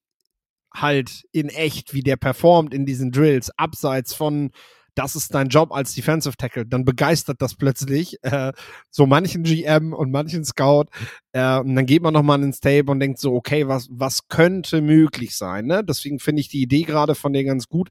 [0.74, 4.50] halt in echt, wie der performt in diesen Drills, abseits von
[4.94, 8.52] das ist dein Job als Defensive Tackle, dann begeistert das plötzlich äh,
[8.90, 10.86] so manchen GM und manchen Scout.
[11.32, 14.80] Äh, und dann geht man nochmal ins Tape und denkt so, okay, was, was könnte
[14.80, 15.66] möglich sein?
[15.66, 15.84] Ne?
[15.84, 17.88] Deswegen finde ich die Idee gerade von dir ganz gut,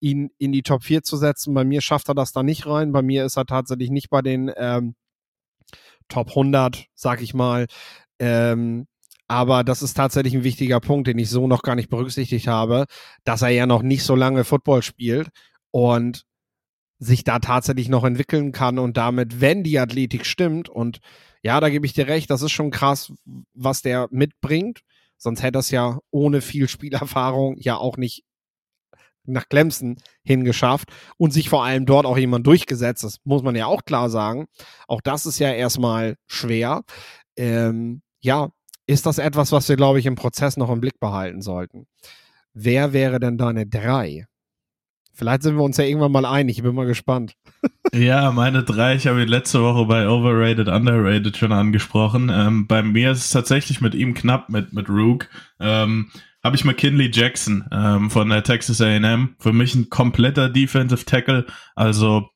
[0.00, 1.54] ihn in die Top 4 zu setzen.
[1.54, 2.92] Bei mir schafft er das da nicht rein.
[2.92, 4.94] Bei mir ist er tatsächlich nicht bei den ähm,
[6.08, 7.66] Top 100, sag ich mal.
[8.18, 8.86] Ähm,
[9.28, 12.86] aber das ist tatsächlich ein wichtiger Punkt, den ich so noch gar nicht berücksichtigt habe,
[13.24, 15.28] dass er ja noch nicht so lange Football spielt
[15.70, 16.24] und
[16.98, 21.00] sich da tatsächlich noch entwickeln kann und damit, wenn die Athletik stimmt, und
[21.42, 23.12] ja, da gebe ich dir recht, das ist schon krass,
[23.52, 24.80] was der mitbringt.
[25.18, 28.24] Sonst hätte es ja ohne viel Spielerfahrung ja auch nicht
[29.26, 33.04] nach Clemson hingeschafft und sich vor allem dort auch jemand durchgesetzt.
[33.04, 34.46] Das muss man ja auch klar sagen.
[34.86, 36.82] Auch das ist ja erstmal schwer.
[37.36, 38.50] Ähm, ja,
[38.86, 41.86] ist das etwas, was wir, glaube ich, im Prozess noch im Blick behalten sollten.
[42.52, 44.26] Wer wäre denn deine drei?
[45.12, 46.58] Vielleicht sind wir uns ja irgendwann mal einig.
[46.58, 47.36] Ich bin mal gespannt.
[47.94, 52.30] ja, meine drei, ich habe ihn letzte Woche bei Overrated, Underrated schon angesprochen.
[52.34, 55.28] Ähm, bei mir ist es tatsächlich mit ihm knapp, mit, mit Rook.
[55.60, 56.10] Ähm,
[56.42, 59.36] habe ich McKinley Jackson ähm, von der Texas A&M.
[59.38, 61.46] Für mich ein kompletter Defensive Tackle.
[61.76, 62.28] Also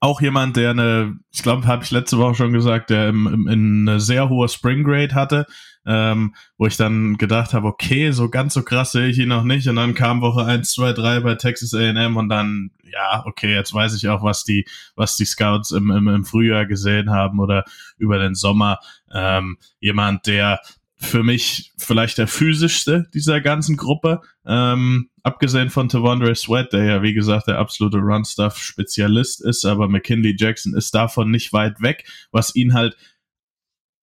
[0.00, 3.48] auch jemand, der eine, ich glaube, habe ich letzte Woche schon gesagt, der im, im,
[3.48, 5.46] in eine sehr hohe Spring Grade hatte,
[5.86, 9.44] ähm, wo ich dann gedacht habe, okay, so ganz so krass sehe ich ihn noch
[9.44, 9.68] nicht.
[9.68, 13.74] Und dann kam Woche 1, 2, 3 bei Texas A&M und dann, ja, okay, jetzt
[13.74, 17.64] weiß ich auch, was die, was die Scouts im, im, im Frühjahr gesehen haben oder
[17.98, 18.78] über den Sommer.
[19.12, 20.60] Ähm, jemand, der
[21.00, 24.20] für mich vielleicht der physischste dieser ganzen Gruppe.
[24.44, 30.36] Ähm, abgesehen von Tavondre Sweat, der ja wie gesagt der absolute Run-Stuff-Spezialist ist, aber McKinley
[30.38, 32.96] Jackson ist davon nicht weit weg, was ihn halt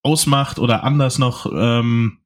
[0.03, 2.19] ausmacht oder anders noch ähm,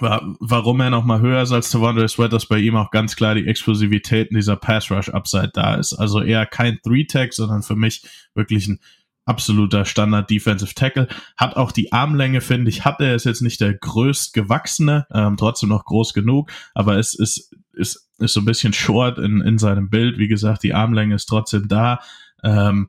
[0.00, 3.36] warum er noch mal höher ist als Devondre Sweat, dass bei ihm auch ganz klar
[3.36, 5.92] die Explosivität in dieser Pass Rush Upside da ist.
[5.92, 8.02] Also eher kein Three Tag, sondern für mich
[8.34, 8.80] wirklich ein
[9.24, 11.08] absoluter Standard Defensive Tackle.
[11.36, 15.36] Hat auch die Armlänge, finde ich, hat er ist jetzt nicht der größt gewachsene, ähm,
[15.36, 19.58] trotzdem noch groß genug, aber es ist, ist, ist so ein bisschen short in, in
[19.58, 20.18] seinem Bild.
[20.18, 22.00] Wie gesagt, die Armlänge ist trotzdem da.
[22.42, 22.88] Ähm,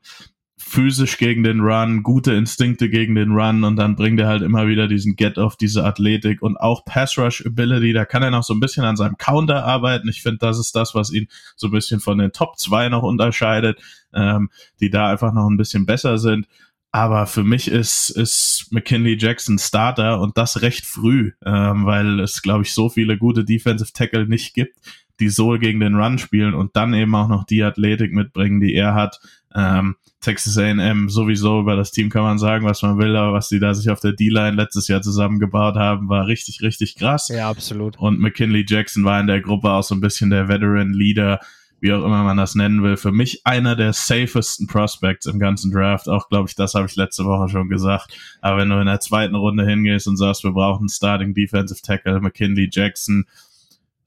[0.58, 4.66] physisch gegen den Run, gute Instinkte gegen den Run und dann bringt er halt immer
[4.66, 8.84] wieder diesen Get-Off, diese Athletik und auch Pass-Rush-Ability, da kann er noch so ein bisschen
[8.84, 10.08] an seinem Counter arbeiten.
[10.08, 13.02] Ich finde, das ist das, was ihn so ein bisschen von den Top 2 noch
[13.02, 13.78] unterscheidet,
[14.14, 16.46] ähm, die da einfach noch ein bisschen besser sind.
[16.90, 22.40] Aber für mich ist, ist McKinley Jackson Starter und das recht früh, ähm, weil es,
[22.40, 24.76] glaube ich, so viele gute Defensive Tackle nicht gibt,
[25.20, 28.74] die so gegen den Run spielen und dann eben auch noch die Athletik mitbringen, die
[28.74, 29.20] er hat.
[29.56, 33.48] Ähm, Texas A&M sowieso über das Team kann man sagen, was man will, aber was
[33.48, 37.28] die da sich auf der D-Line letztes Jahr zusammengebaut haben, war richtig, richtig krass.
[37.28, 37.96] Ja, absolut.
[37.98, 41.40] Und McKinley Jackson war in der Gruppe auch so ein bisschen der Veteran Leader,
[41.80, 42.96] wie auch immer man das nennen will.
[42.96, 46.08] Für mich einer der safesten Prospects im ganzen Draft.
[46.08, 48.14] Auch, glaube ich, das habe ich letzte Woche schon gesagt.
[48.40, 52.20] Aber wenn du in der zweiten Runde hingehst und sagst, wir brauchen Starting Defensive Tackle,
[52.20, 53.24] McKinley Jackson,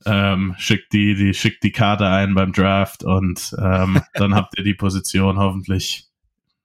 [0.05, 4.63] ähm, schickt die, die schickt die Karte ein beim Draft und ähm, dann habt ihr
[4.63, 6.05] die Position hoffentlich.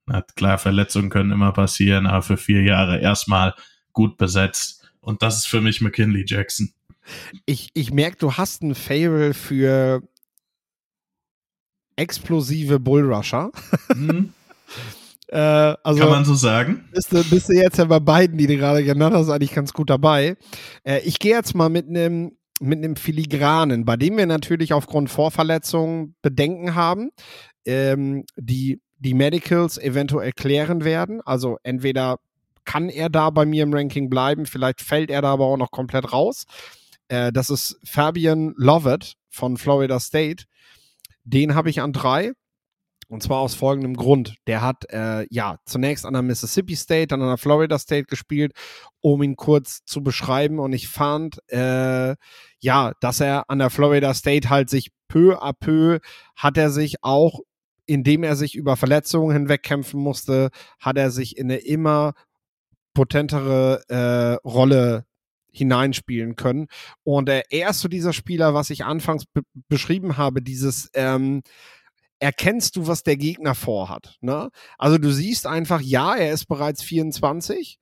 [0.07, 3.55] Hat klar, Verletzungen können immer passieren, aber für vier Jahre erstmal
[3.91, 4.83] gut besetzt.
[5.01, 6.71] Und das ist für mich McKinley Jackson.
[7.45, 10.01] Ich, ich merke, du hast ein Fable für
[11.95, 13.51] explosive Bullrusher.
[13.95, 14.33] Mhm.
[15.27, 16.85] äh, also Kann man so sagen?
[16.91, 19.73] Bist du, bist du jetzt ja bei beiden, die du gerade genannt hast, eigentlich ganz
[19.73, 20.37] gut dabei.
[20.83, 25.09] Äh, ich gehe jetzt mal mit einem mit einem Filigranen, bei dem wir natürlich aufgrund
[25.09, 27.11] Vorverletzungen Bedenken haben,
[27.65, 31.21] ähm, die die Medicals eventuell klären werden.
[31.21, 32.17] Also entweder
[32.63, 35.71] kann er da bei mir im Ranking bleiben, vielleicht fällt er da aber auch noch
[35.71, 36.45] komplett raus.
[37.07, 40.45] Äh, das ist Fabian Lovett von Florida State.
[41.23, 42.31] Den habe ich an drei.
[43.07, 44.35] Und zwar aus folgendem Grund.
[44.47, 48.53] Der hat äh, ja zunächst an der Mississippi State, dann an der Florida State gespielt,
[49.01, 50.59] um ihn kurz zu beschreiben.
[50.59, 52.15] Und ich fand, äh,
[52.59, 55.99] ja, dass er an der Florida State halt sich peu à peu
[56.35, 57.41] hat er sich auch,
[57.85, 62.13] indem er sich über Verletzungen hinwegkämpfen musste, hat er sich in eine immer
[62.95, 65.05] potentere äh, Rolle
[65.51, 66.67] hineinspielen können.
[67.03, 69.25] Und äh, er ist so dieser Spieler, was ich anfangs
[69.69, 71.41] beschrieben habe, dieses ähm,
[72.19, 74.17] erkennst du, was der Gegner vorhat.
[74.21, 74.49] Ne?
[74.77, 77.79] Also du siehst einfach, ja, er ist bereits 24,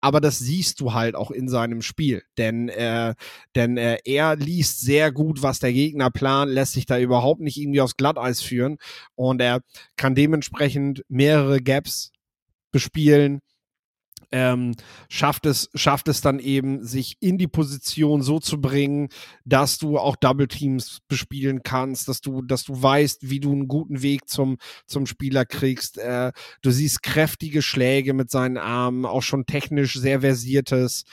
[0.00, 2.22] aber das siehst du halt auch in seinem Spiel.
[2.38, 3.14] Denn, äh,
[3.54, 7.56] denn äh, er liest sehr gut, was der Gegner plant, lässt sich da überhaupt nicht
[7.56, 8.78] irgendwie aufs Glatteis führen
[9.14, 9.60] und er
[9.96, 12.12] kann dementsprechend mehrere Gaps
[12.72, 13.40] bespielen,
[14.32, 14.74] ähm,
[15.08, 19.08] schafft, es, schafft es dann eben, sich in die Position so zu bringen,
[19.44, 23.68] dass du auch Double Teams bespielen kannst, dass du, dass du weißt, wie du einen
[23.68, 25.98] guten Weg zum, zum Spieler kriegst.
[25.98, 31.04] Äh, du siehst kräftige Schläge mit seinen Armen, auch schon technisch sehr versiertes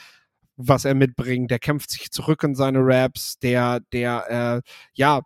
[0.56, 1.50] was er mitbringt.
[1.50, 5.22] Der kämpft sich zurück in seine Raps, der, der, äh, ja,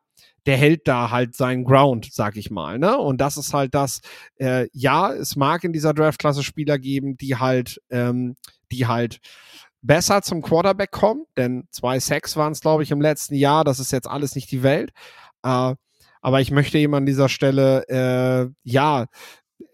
[0.48, 2.78] der hält da halt seinen Ground, sag ich mal.
[2.78, 2.96] Ne?
[2.96, 4.00] Und das ist halt das,
[4.40, 8.34] äh, ja, es mag in dieser Draftklasse Spieler geben, die halt, ähm,
[8.72, 9.18] die halt
[9.82, 13.62] besser zum Quarterback kommen, denn zwei Sacks waren es, glaube ich, im letzten Jahr.
[13.62, 14.90] Das ist jetzt alles nicht die Welt.
[15.42, 15.74] Äh,
[16.22, 19.04] aber ich möchte eben an dieser Stelle, äh, ja,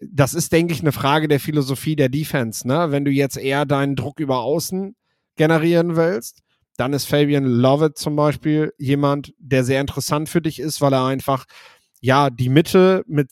[0.01, 2.67] das ist, denke ich, eine Frage der Philosophie der Defense.
[2.67, 2.91] Ne?
[2.91, 4.93] Wenn du jetzt eher deinen Druck über außen
[5.37, 6.41] generieren willst,
[6.77, 11.05] dann ist Fabian Lovett zum Beispiel jemand, der sehr interessant für dich ist, weil er
[11.05, 11.45] einfach,
[12.01, 13.31] ja, die Mitte mit,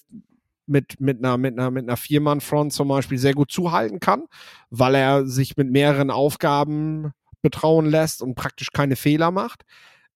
[0.65, 4.25] mit, mit einer, mit einer, mit einer Viermann-Front zum Beispiel sehr gut zuhalten kann,
[4.69, 9.63] weil er sich mit mehreren Aufgaben betrauen lässt und praktisch keine Fehler macht.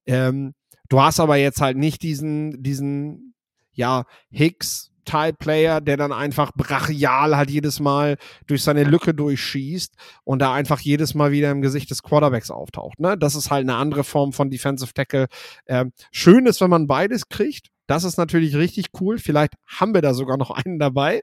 [0.06, 0.54] Ähm,
[0.90, 3.34] du hast aber jetzt halt nicht diesen, diesen,
[3.74, 10.39] ja, Hicks, Type-Player, der dann einfach brachial halt jedes Mal durch seine Lücke durchschießt und
[10.39, 13.00] da einfach jedes Mal wieder im Gesicht des Quarterbacks auftaucht.
[13.00, 13.17] Ne?
[13.17, 15.28] Das ist halt eine andere Form von Defensive Tackle.
[15.65, 17.69] Ähm, schön ist, wenn man beides kriegt.
[17.88, 19.17] Das ist natürlich richtig cool.
[19.17, 21.21] Vielleicht haben wir da sogar noch einen dabei,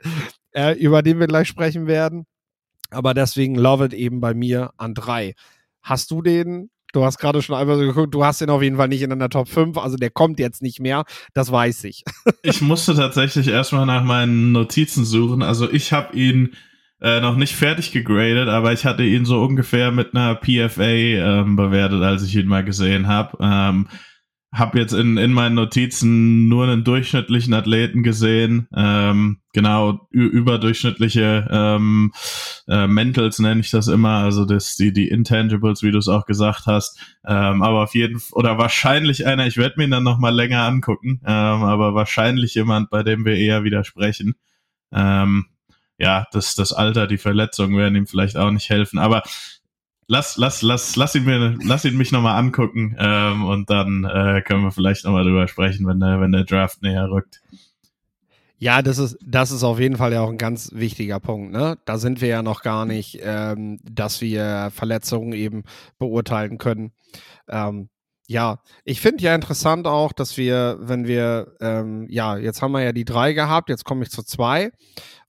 [0.52, 2.26] äh, über den wir gleich sprechen werden.
[2.90, 5.34] Aber deswegen Love It eben bei mir an drei.
[5.82, 8.76] Hast du den Du hast gerade schon einmal so geguckt, du hast ihn auf jeden
[8.76, 12.04] Fall nicht in einer Top 5, also der kommt jetzt nicht mehr, das weiß ich.
[12.42, 15.42] ich musste tatsächlich erstmal nach meinen Notizen suchen.
[15.42, 16.54] Also ich habe ihn
[17.00, 21.56] äh, noch nicht fertig gegradet, aber ich hatte ihn so ungefähr mit einer PFA ähm,
[21.56, 23.38] bewertet, als ich ihn mal gesehen habe.
[23.40, 23.88] Ähm,
[24.54, 32.12] habe jetzt in, in meinen Notizen nur einen durchschnittlichen Athleten gesehen, ähm, genau überdurchschnittliche ähm,
[32.68, 36.24] äh, Mentals nenne ich das immer, also das, die, die Intangibles, wie du es auch
[36.24, 36.98] gesagt hast.
[37.26, 41.20] Ähm, aber auf jeden Fall, oder wahrscheinlich einer, ich werde mir dann nochmal länger angucken,
[41.24, 44.34] ähm, aber wahrscheinlich jemand, bei dem wir eher widersprechen.
[44.92, 45.46] Ähm,
[45.98, 48.98] ja, das, das Alter, die Verletzungen werden ihm vielleicht auch nicht helfen.
[48.98, 49.22] Aber
[50.06, 54.42] lass, lass, lass, lass ihn mir, lass ihn mich nochmal angucken ähm, und dann äh,
[54.42, 57.40] können wir vielleicht nochmal drüber sprechen, wenn der, wenn der Draft näher rückt.
[58.58, 61.52] Ja, das ist, das ist auf jeden Fall ja auch ein ganz wichtiger Punkt.
[61.52, 61.76] Ne?
[61.84, 65.64] Da sind wir ja noch gar nicht, ähm, dass wir Verletzungen eben
[65.98, 66.92] beurteilen können.
[67.48, 67.88] Ähm,
[68.26, 72.82] ja, ich finde ja interessant auch, dass wir, wenn wir, ähm, ja, jetzt haben wir
[72.82, 74.70] ja die drei gehabt, jetzt komme ich zu zwei.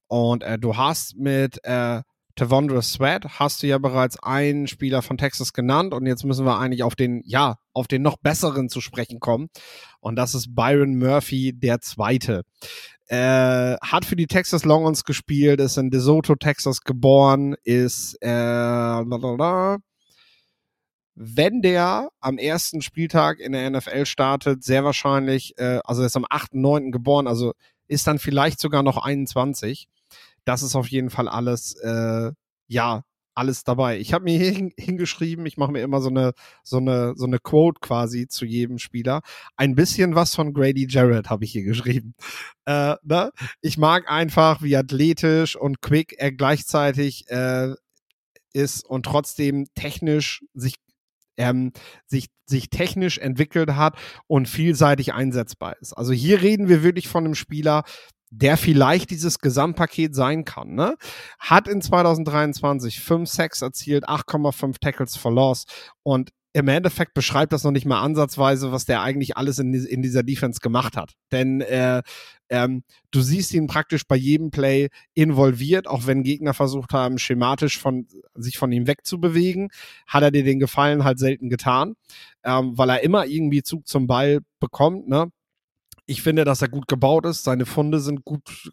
[0.07, 2.03] Und äh, du hast mit äh,
[2.35, 6.59] Tavondra Sweat hast du ja bereits einen Spieler von Texas genannt und jetzt müssen wir
[6.59, 9.47] eigentlich auf den, ja, auf den noch besseren zu sprechen kommen.
[10.01, 12.43] Und das ist Byron Murphy, der Zweite.
[13.07, 19.77] Äh, hat für die Texas Longhorns gespielt, ist in DeSoto, Texas geboren, ist äh, lalala.
[21.15, 26.17] wenn der am ersten Spieltag in der NFL startet, sehr wahrscheinlich, äh, also er ist
[26.17, 26.91] am 8.9.
[26.91, 27.53] geboren, also
[27.87, 29.87] ist dann vielleicht sogar noch 21
[30.45, 32.31] das ist auf jeden Fall alles, äh,
[32.67, 33.03] ja,
[33.35, 33.99] alles dabei.
[33.99, 36.33] Ich habe mir hier hingeschrieben, ich mache mir immer so eine,
[36.63, 39.21] so eine, so eine Quote quasi zu jedem Spieler.
[39.57, 42.15] Ein bisschen was von Grady Jarrett habe ich hier geschrieben.
[42.65, 43.31] Äh, ne?
[43.61, 47.73] Ich mag einfach, wie athletisch und quick er gleichzeitig äh,
[48.53, 50.75] ist und trotzdem technisch sich
[51.37, 51.73] ähm,
[52.07, 55.93] sich, sich technisch entwickelt hat und vielseitig einsetzbar ist.
[55.93, 57.83] Also hier reden wir wirklich von einem Spieler,
[58.37, 60.75] der vielleicht dieses Gesamtpaket sein kann.
[60.75, 60.95] Ne?
[61.39, 65.65] Hat in 2023 5 Sacks erzielt, 8,5 Tackles for Loss
[66.03, 70.01] und im Endeffekt beschreibt das noch nicht mal ansatzweise, was der eigentlich alles in, in
[70.01, 71.11] dieser Defense gemacht hat.
[71.33, 72.01] Denn äh,
[72.47, 77.77] ähm, du siehst ihn praktisch bei jedem Play involviert, auch wenn Gegner versucht haben, schematisch
[77.77, 79.67] von sich von ihm wegzubewegen,
[80.07, 81.95] hat er dir den Gefallen halt selten getan,
[82.45, 85.09] ähm, weil er immer irgendwie Zug zum Ball bekommt.
[85.09, 85.31] Ne?
[86.05, 87.43] Ich finde, dass er gut gebaut ist.
[87.43, 88.71] Seine Funde sind gut,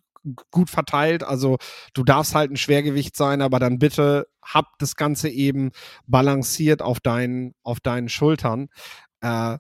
[0.51, 1.23] gut verteilt.
[1.25, 1.59] Also
[1.95, 5.71] du darfst halt ein Schwergewicht sein, aber dann bitte hab das Ganze eben
[6.07, 8.69] balanciert auf deinen, auf deinen Schultern.
[9.21, 9.59] Äh,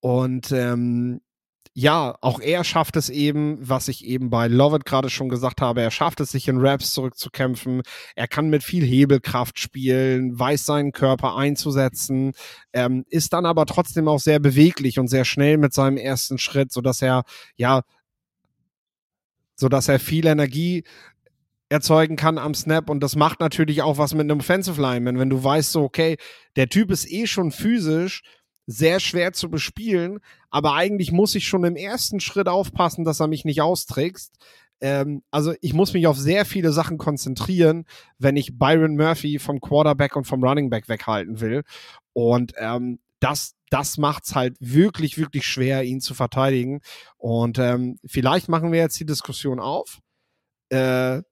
[0.00, 1.20] und ähm,
[1.72, 5.80] ja, auch er schafft es eben, was ich eben bei Lovett gerade schon gesagt habe,
[5.80, 7.82] er schafft es, sich in Raps zurückzukämpfen.
[8.16, 12.32] Er kann mit viel Hebelkraft spielen, weiß seinen Körper einzusetzen,
[12.72, 16.72] ähm, ist dann aber trotzdem auch sehr beweglich und sehr schnell mit seinem ersten Schritt,
[16.72, 17.22] sodass er,
[17.56, 17.82] ja,
[19.54, 20.82] sodass er viel Energie
[21.68, 22.90] erzeugen kann am Snap.
[22.90, 26.16] Und das macht natürlich auch was mit einem Offensive Lineman, wenn du weißt so, okay,
[26.56, 28.22] der Typ ist eh schon physisch,
[28.70, 33.26] sehr schwer zu bespielen, aber eigentlich muss ich schon im ersten Schritt aufpassen, dass er
[33.26, 34.32] mich nicht austrickst.
[34.80, 37.84] Ähm, also ich muss mich auf sehr viele Sachen konzentrieren,
[38.18, 41.64] wenn ich Byron Murphy vom Quarterback und vom Running Back weghalten will.
[42.12, 46.80] Und ähm, das, das macht's halt wirklich, wirklich schwer, ihn zu verteidigen.
[47.18, 49.98] Und ähm, vielleicht machen wir jetzt die Diskussion auf.
[50.70, 51.22] Äh,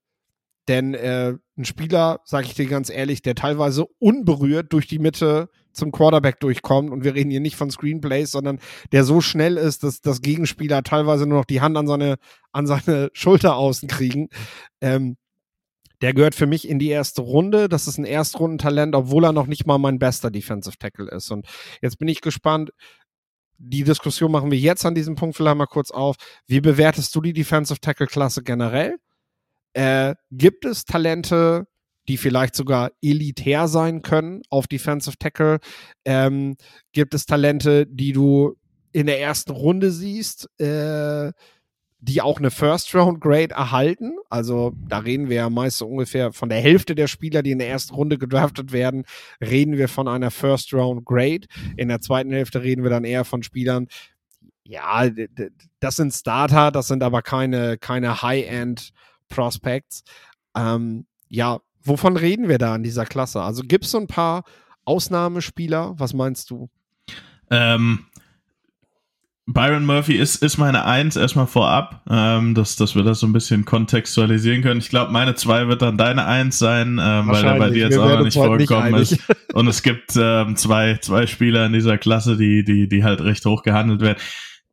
[0.69, 5.49] denn äh, ein Spieler, sage ich dir ganz ehrlich, der teilweise unberührt durch die Mitte
[5.79, 8.59] zum Quarterback durchkommt, und wir reden hier nicht von Screenplays, sondern
[8.93, 12.17] der so schnell ist, dass das Gegenspieler teilweise nur noch die Hand an seine,
[12.53, 14.29] an seine Schulter außen kriegen.
[14.81, 15.17] Ähm,
[16.01, 17.69] der gehört für mich in die erste Runde.
[17.69, 21.31] Das ist ein Erstrundentalent, obwohl er noch nicht mal mein bester Defensive Tackle ist.
[21.31, 21.47] Und
[21.83, 22.71] jetzt bin ich gespannt.
[23.61, 26.15] Die Diskussion machen wir jetzt an diesem Punkt vielleicht mal kurz auf.
[26.47, 28.97] Wie bewertest du die Defensive Tackle Klasse generell?
[29.73, 31.67] Äh, gibt es Talente,
[32.09, 35.59] die vielleicht sogar elitär sein können auf Defensive Tackle?
[36.05, 36.57] Ähm,
[36.93, 38.57] gibt es Talente, die du
[38.93, 41.33] in der ersten Runde siehst, äh,
[42.01, 44.17] die auch eine First-Round-Grade erhalten?
[44.31, 47.59] Also da reden wir ja meist so ungefähr von der Hälfte der Spieler, die in
[47.59, 49.05] der ersten Runde gedraftet werden,
[49.41, 51.47] reden wir von einer First-Round-Grade.
[51.77, 53.89] In der zweiten Hälfte reden wir dann eher von Spielern,
[54.65, 55.09] ja,
[55.81, 58.93] das sind Starter, das sind aber keine, keine High-End-
[59.29, 60.03] Prospects.
[60.57, 63.43] Ähm, ja, wovon reden wir da in dieser Klasse?
[63.43, 64.45] Also gibt es so ein paar
[64.85, 65.95] Ausnahmespieler?
[65.99, 66.69] Was meinst du?
[67.51, 68.07] Ähm,
[69.51, 73.33] Byron Murphy ist, ist meine Eins erstmal vorab, ähm, dass, dass wir das so ein
[73.33, 74.81] bisschen kontextualisieren können.
[74.81, 77.97] Ich glaube, meine Zwei wird dann deine Eins sein, ähm, weil er bei dir jetzt
[77.97, 79.23] auch noch nicht vorgekommen nicht ist.
[79.55, 83.47] Und es gibt ähm, zwei, zwei Spieler in dieser Klasse, die, die, die halt recht
[83.47, 84.19] hoch gehandelt werden.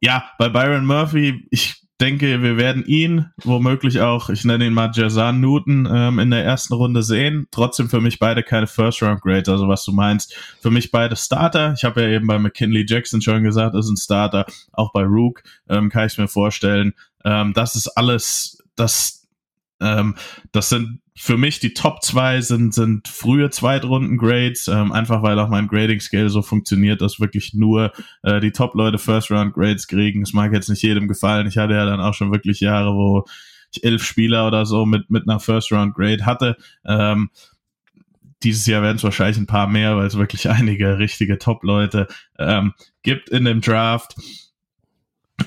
[0.02, 4.92] Ja, bei Byron Murphy, ich denke, wir werden ihn womöglich auch, ich nenne ihn mal
[4.94, 7.48] Jazan Newton, ähm, in der ersten Runde sehen.
[7.52, 10.36] Trotzdem für mich beide keine First-Round-Grades, also was du meinst.
[10.62, 11.74] Für mich beide Starter.
[11.78, 14.46] Ich habe ja eben bei McKinley Jackson schon gesagt, ist ein Starter.
[14.74, 16.94] Auch bei Rook ähm, kann ich mir vorstellen.
[17.24, 19.25] Ähm, das ist alles, das
[19.82, 20.16] Ähm,
[20.52, 25.48] das sind für mich die Top 2 sind, sind frühe Zweitrunden-Grades, ähm, einfach weil auch
[25.48, 30.24] mein Grading-Scale so funktioniert, dass wirklich nur äh, die Top-Leute First-Round-Grades kriegen.
[30.24, 31.48] Es mag jetzt nicht jedem gefallen.
[31.48, 33.24] Ich hatte ja dann auch schon wirklich Jahre, wo
[33.72, 36.58] ich elf Spieler oder so mit, mit einer First-Round-Grade hatte.
[36.86, 37.30] Ähm,
[38.44, 42.08] dieses Jahr werden es wahrscheinlich ein paar mehr, weil es wirklich einige richtige Top-Leute
[42.38, 42.74] ähm,
[43.04, 44.16] gibt in dem Draft.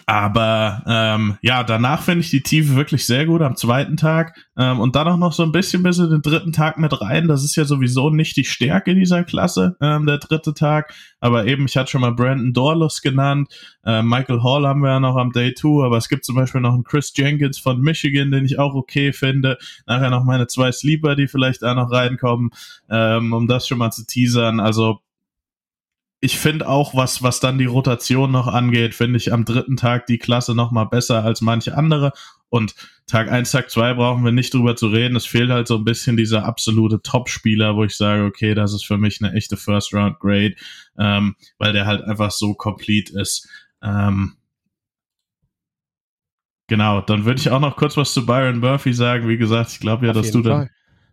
[0.04, 4.38] Aber ähm, ja, danach finde ich die Tiefe wirklich sehr gut am zweiten Tag.
[4.56, 7.26] Ähm, und dann auch noch so ein bisschen bis in den dritten Tag mit rein.
[7.26, 10.92] Das ist ja sowieso nicht die Stärke dieser Klasse, ähm, der dritte Tag.
[11.20, 13.48] Aber eben, ich hatte schon mal Brandon Dorlus genannt.
[13.84, 15.86] Äh, Michael Hall haben wir ja noch am Day 2.
[15.86, 19.12] Aber es gibt zum Beispiel noch einen Chris Jenkins von Michigan, den ich auch okay
[19.12, 19.56] finde.
[19.86, 22.50] Nachher noch meine zwei Sleeper, die vielleicht da noch reinkommen,
[22.90, 24.60] ähm, um das schon mal zu teasern.
[24.60, 25.00] Also
[26.20, 30.06] ich finde auch, was, was dann die Rotation noch angeht, finde ich am dritten Tag
[30.06, 32.12] die Klasse noch mal besser als manche andere.
[32.48, 32.74] Und
[33.06, 35.16] Tag eins, Tag zwei brauchen wir nicht drüber zu reden.
[35.16, 38.84] Es fehlt halt so ein bisschen dieser absolute Top-Spieler, wo ich sage, okay, das ist
[38.84, 40.56] für mich eine echte First-Round-Grade,
[40.98, 43.48] ähm, weil der halt einfach so complete ist.
[43.82, 44.36] Ähm,
[46.66, 49.28] genau, dann würde ich auch noch kurz was zu Byron Murphy sagen.
[49.28, 50.68] Wie gesagt, ich glaube ja, Auf dass du dann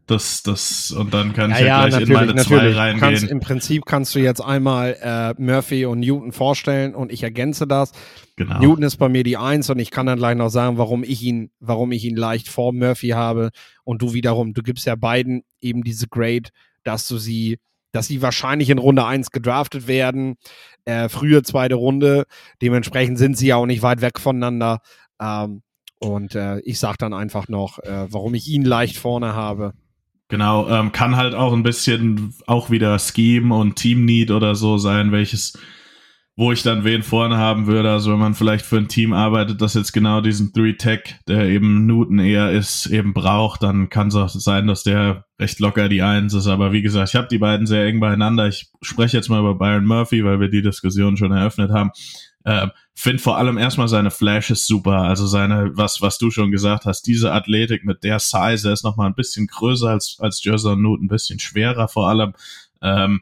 [0.08, 3.00] das, das, und dann kann ich ja, ja gleich in meine zwei reingehen.
[3.00, 7.66] Kannst, Im Prinzip kannst du jetzt einmal äh, Murphy und Newton vorstellen und ich ergänze
[7.66, 7.92] das.
[8.36, 8.60] Genau.
[8.60, 11.24] Newton ist bei mir die Eins und ich kann dann gleich noch sagen, warum ich
[11.24, 13.50] ihn, warum ich ihn leicht vor Murphy habe.
[13.84, 16.50] Und du wiederum, du gibst ja beiden eben diese Grade,
[16.84, 17.58] dass du sie,
[17.92, 20.36] dass sie wahrscheinlich in Runde 1 gedraftet werden.
[20.86, 22.26] Äh, frühe zweite Runde.
[22.62, 24.82] Dementsprechend sind sie ja auch nicht weit weg voneinander.
[25.20, 25.64] Ähm,
[26.00, 29.74] und äh, ich sage dann einfach noch, äh, warum ich ihn leicht vorne habe.
[30.28, 34.80] Genau, ähm, kann halt auch ein bisschen auch wieder Scheme und Team Need oder so
[34.80, 35.60] sein, welches,
[36.36, 37.92] wo ich dann wen vorne haben würde.
[37.92, 41.86] Also wenn man vielleicht für ein Team arbeitet, das jetzt genau diesen 3-Tech, der eben
[41.86, 46.02] Newton eher ist, eben braucht, dann kann es auch sein, dass der recht locker die
[46.02, 46.48] Eins ist.
[46.48, 48.48] Aber wie gesagt, ich habe die beiden sehr eng beieinander.
[48.48, 51.92] Ich spreche jetzt mal über Byron Murphy, weil wir die Diskussion schon eröffnet haben.
[52.46, 55.02] Ähm, Find vor allem erstmal seine Flashes super.
[55.02, 58.86] Also seine, was, was du schon gesagt hast, diese Athletik mit der Size, er ist
[58.86, 62.34] nochmal ein bisschen größer als, als Jerson Newt, ein bisschen schwerer vor allem.
[62.82, 63.22] Ähm,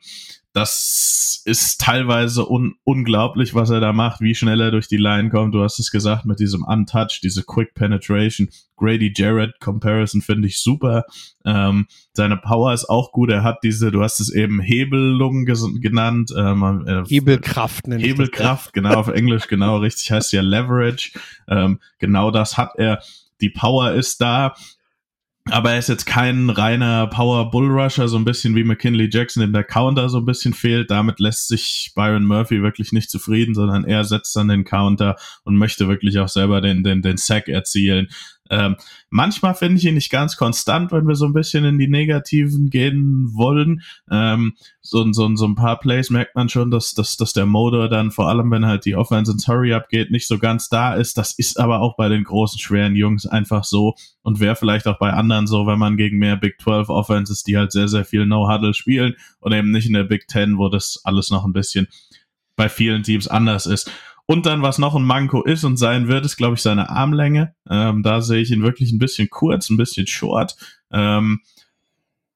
[0.54, 5.30] das ist teilweise un unglaublich, was er da macht, wie schnell er durch die Line
[5.30, 5.56] kommt.
[5.56, 8.50] Du hast es gesagt mit diesem Untouch, diese Quick Penetration.
[8.78, 11.06] Grady Jarrett Comparison finde ich super.
[11.44, 13.32] Ähm, seine Power ist auch gut.
[13.32, 16.32] Er hat diese, du hast es eben Hebelung genannt.
[16.38, 17.88] Ähm, äh, Hebelkraft.
[17.88, 21.18] Hebelkraft, genau, auf Englisch, genau, richtig heißt ja Leverage.
[21.48, 23.02] Ähm, genau das hat er.
[23.42, 24.54] Die Power ist da.
[25.52, 29.42] Aber er ist jetzt kein reiner Power Bull Rusher, so ein bisschen wie McKinley Jackson,
[29.42, 30.90] dem der Counter so ein bisschen fehlt.
[30.90, 35.58] Damit lässt sich Byron Murphy wirklich nicht zufrieden, sondern er setzt dann den Counter und
[35.58, 38.08] möchte wirklich auch selber den, den, den Sack erzielen.
[38.50, 38.76] Ähm,
[39.10, 42.70] manchmal finde ich ihn nicht ganz konstant, wenn wir so ein bisschen in die Negativen
[42.70, 43.82] gehen wollen.
[44.12, 47.88] Ähm, so, so, so ein paar Plays merkt man schon, dass, dass, dass der Motor
[47.88, 51.18] dann, vor allem wenn halt die Offense ins Hurry-Up geht, nicht so ganz da ist.
[51.18, 55.00] Das ist aber auch bei den großen, schweren Jungs einfach so und wäre vielleicht auch
[55.00, 58.26] bei anderen so, wenn man gegen mehr Big 12 Offenses, die halt sehr, sehr viel
[58.26, 61.88] No-Huddle spielen und eben nicht in der Big 10, wo das alles noch ein bisschen
[62.56, 63.90] bei vielen Teams anders ist.
[64.26, 67.56] Und dann, was noch ein Manko ist und sein wird, ist, glaube ich, seine Armlänge.
[67.70, 70.56] Ähm, da sehe ich ihn wirklich ein bisschen kurz, ein bisschen short.
[70.92, 71.42] Ähm,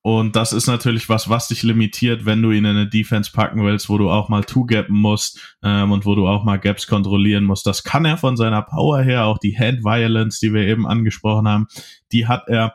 [0.01, 3.63] und das ist natürlich was, was dich limitiert, wenn du ihn in eine Defense packen
[3.65, 7.43] willst, wo du auch mal two-gappen musst ähm, und wo du auch mal Gaps kontrollieren
[7.43, 7.67] musst.
[7.67, 11.47] Das kann er von seiner Power her, auch die Hand Violence, die wir eben angesprochen
[11.47, 11.67] haben,
[12.11, 12.73] die hat er.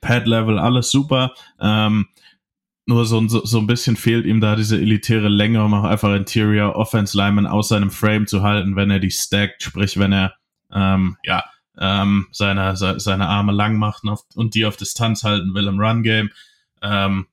[0.00, 1.34] Pad Level, alles super.
[1.60, 2.06] Ähm,
[2.90, 6.14] nur so, so, so ein bisschen fehlt ihm da diese elitäre Länge, um auch einfach
[6.14, 10.34] Interior Offense Lineman aus seinem Frame zu halten, wenn er die stackt, sprich, wenn er
[10.72, 11.44] ähm, ja
[11.78, 14.02] ähm, seine, seine Arme lang macht
[14.34, 16.30] und, die auf Distanz halten will im Run Game.
[16.82, 17.26] Ähm,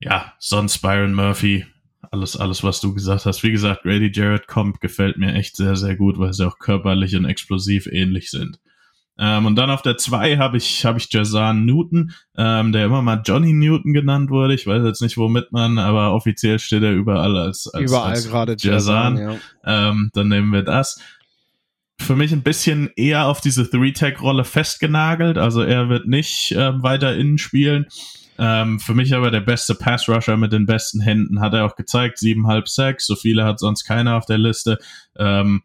[0.00, 1.66] ja, sonst Byron Murphy,
[2.10, 3.42] alles, alles, was du gesagt hast.
[3.42, 7.16] Wie gesagt, Grady Jarrett kommt, gefällt mir echt sehr, sehr gut, weil sie auch körperlich
[7.16, 8.60] und explosiv ähnlich sind.
[9.18, 13.02] Ähm, und dann auf der 2 habe ich, hab ich Jazan Newton, ähm, der immer
[13.02, 14.54] mal Johnny Newton genannt wurde.
[14.54, 18.28] Ich weiß jetzt nicht, womit man, aber offiziell steht er überall als, als, überall als
[18.28, 19.18] gerade Jazan.
[19.18, 19.36] Ja.
[19.64, 21.00] Ähm, dann nehmen wir das.
[22.00, 25.36] Für mich ein bisschen eher auf diese Three-Tag-Rolle festgenagelt.
[25.36, 27.86] Also er wird nicht ähm, weiter innen spielen.
[28.38, 31.40] Ähm, für mich aber der beste Pass-Rusher mit den besten Händen.
[31.40, 33.04] Hat er auch gezeigt, siebenhalb Sacks.
[33.04, 34.78] So viele hat sonst keiner auf der Liste.
[35.18, 35.62] Ähm,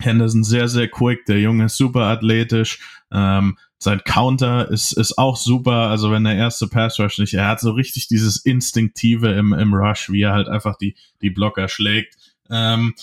[0.00, 2.80] Henderson sehr, sehr quick, der Junge ist super athletisch.
[3.12, 5.88] Ähm, sein Counter ist, ist auch super.
[5.88, 9.74] Also wenn der erste Pass Rush nicht, er hat so richtig dieses Instinktive im, im
[9.74, 12.16] Rush, wie er halt einfach die, die Blocker schlägt.
[12.50, 12.94] Ähm,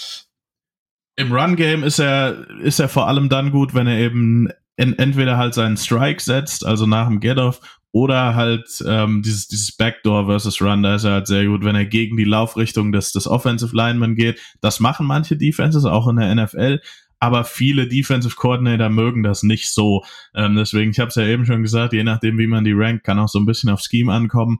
[1.15, 4.97] Im Run Game ist er, ist er vor allem dann gut, wenn er eben en
[4.99, 10.25] entweder halt seinen Strike setzt, also nach dem Get-Off, oder halt ähm, dieses, dieses Backdoor
[10.27, 13.27] versus Run, da ist er halt sehr gut, wenn er gegen die Laufrichtung des, des
[13.27, 14.39] Offensive Lineman geht.
[14.61, 16.79] Das machen manche Defenses, auch in der NFL,
[17.19, 20.03] aber viele Defensive Coordinator mögen das nicht so.
[20.35, 23.03] Ähm, deswegen, ich habe es ja eben schon gesagt, je nachdem, wie man die rankt,
[23.03, 24.59] kann auch so ein bisschen auf Scheme ankommen.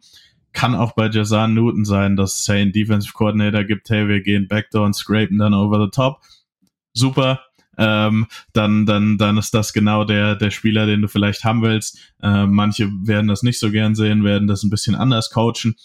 [0.53, 4.47] Kann auch bei Jazan Newton sein, dass es einen Defensive Coordinator gibt, hey, wir gehen
[4.47, 6.21] Backdoor und scrapen dann over the top.
[6.93, 7.41] Super,
[7.77, 11.99] ähm, dann, dann, dann ist das genau der, der Spieler, den du vielleicht haben willst.
[12.21, 15.75] Äh, manche werden das nicht so gern sehen, werden das ein bisschen anders coachen.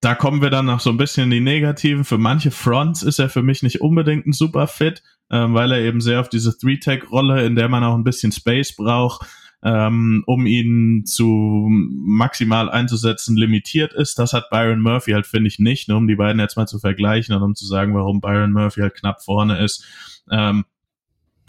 [0.00, 2.04] Da kommen wir dann noch so ein bisschen in die Negativen.
[2.04, 5.80] Für manche Fronts ist er für mich nicht unbedingt ein super Fit, ähm, weil er
[5.80, 9.26] eben sehr auf diese Three-Tag-Rolle, in der man auch ein bisschen Space braucht,
[9.62, 14.18] ähm, um ihn zu maximal einzusetzen, limitiert ist.
[14.18, 16.78] Das hat Byron Murphy halt, finde ich, nicht, nur um die beiden jetzt mal zu
[16.78, 19.84] vergleichen und um zu sagen, warum Byron Murphy halt knapp vorne ist.
[20.30, 20.66] Ähm,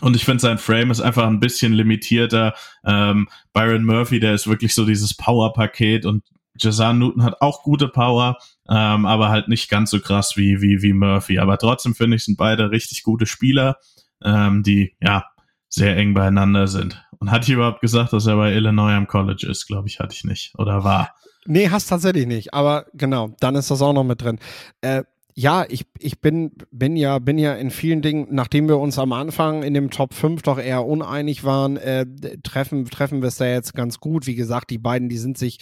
[0.01, 2.53] und ich finde, sein Frame ist einfach ein bisschen limitierter.
[2.85, 6.23] Ähm, Byron Murphy, der ist wirklich so dieses Power-Paket und
[6.57, 8.37] Jazan Newton hat auch gute Power,
[8.69, 11.39] ähm, aber halt nicht ganz so krass wie, wie, wie Murphy.
[11.39, 13.77] Aber trotzdem finde ich, sind beide richtig gute Spieler,
[14.23, 15.25] ähm, die ja
[15.69, 17.05] sehr eng beieinander sind.
[17.19, 19.67] Und hatte ich überhaupt gesagt, dass er bei Illinois am College ist?
[19.67, 20.53] Glaube ich, hatte ich nicht.
[20.57, 21.13] Oder war?
[21.45, 22.53] Nee, hast tatsächlich nicht.
[22.53, 24.39] Aber genau, dann ist das auch noch mit drin.
[24.81, 25.03] Äh,
[25.37, 29.11] ja, ich, ich bin, bin ja, bin ja in vielen Dingen, nachdem wir uns am
[29.11, 32.05] Anfang in dem Top 5 doch eher uneinig waren, äh,
[32.41, 34.27] treffen, treffen wir es da jetzt ganz gut.
[34.27, 35.59] Wie gesagt, die beiden, die sind sich,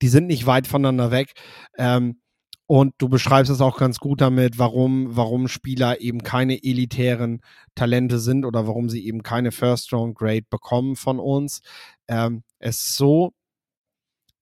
[0.00, 1.32] die sind nicht weit voneinander weg.
[1.76, 2.20] Ähm,
[2.68, 7.40] und du beschreibst es auch ganz gut damit, warum, warum Spieler eben keine elitären
[7.74, 11.62] Talente sind oder warum sie eben keine First Round Grade bekommen von uns.
[12.06, 13.32] Ähm, es ist so,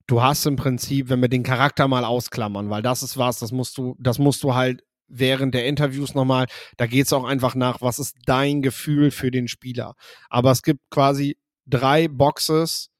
[0.08, 3.52] du hast im Prinzip, wenn wir den Charakter mal ausklammern, weil das ist was, das
[3.52, 6.46] musst du, das musst du halt während der Interviews nochmal,
[6.76, 9.94] da geht es auch einfach nach, was ist dein Gefühl für den Spieler.
[10.28, 12.90] Aber es gibt quasi drei Boxes,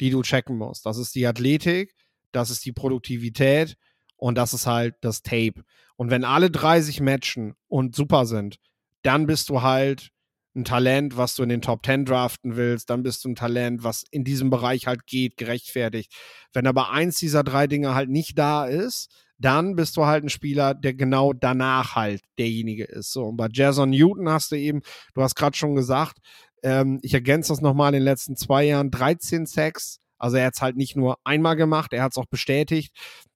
[0.00, 0.86] die du checken musst.
[0.86, 1.94] Das ist die Athletik,
[2.32, 3.76] das ist die Produktivität
[4.16, 5.64] und das ist halt das Tape.
[5.96, 8.56] Und wenn alle drei sich matchen und super sind,
[9.02, 10.10] dann bist du halt
[10.54, 13.84] ein Talent, was du in den Top 10 draften willst, dann bist du ein Talent,
[13.84, 16.12] was in diesem Bereich halt geht, gerechtfertigt.
[16.52, 20.28] Wenn aber eins dieser drei Dinge halt nicht da ist, dann bist du halt ein
[20.28, 23.12] Spieler, der genau danach halt derjenige ist.
[23.12, 24.82] So, und bei Jason Newton hast du eben,
[25.14, 26.18] du hast gerade schon gesagt,
[26.62, 29.98] ähm, ich ergänze das nochmal in den letzten zwei Jahren, 13 Sacks.
[30.18, 32.92] Also er hat es halt nicht nur einmal gemacht, er hat es auch bestätigt.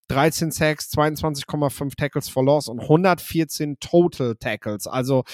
[0.09, 4.87] 13 Sacks, 22,5 Tackles for Loss und 114 Total Tackles.
[4.87, 5.25] Also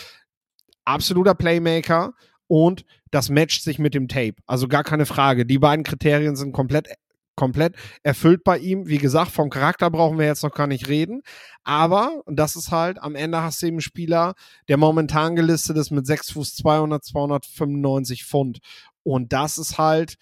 [0.90, 2.12] absoluter Playmaker
[2.46, 4.36] und das matcht sich mit dem Tape.
[4.46, 5.46] Also gar keine Frage.
[5.46, 6.88] Die beiden Kriterien sind komplett
[7.36, 8.86] komplett erfüllt bei ihm.
[8.86, 11.22] Wie gesagt, vom Charakter brauchen wir jetzt noch gar nicht reden.
[11.64, 14.34] Aber, und das ist halt, am Ende hast du eben einen Spieler,
[14.68, 18.58] der momentan gelistet ist mit 6 Fuß 200, 295 Pfund.
[19.04, 20.16] Und das ist halt,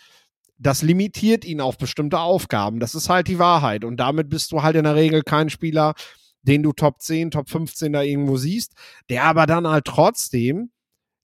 [0.59, 2.79] das limitiert ihn auf bestimmte Aufgaben.
[2.79, 3.85] Das ist halt die Wahrheit.
[3.85, 5.95] Und damit bist du halt in der Regel kein Spieler,
[6.43, 8.74] den du Top 10, Top 15 da irgendwo siehst,
[9.09, 10.70] der aber dann halt trotzdem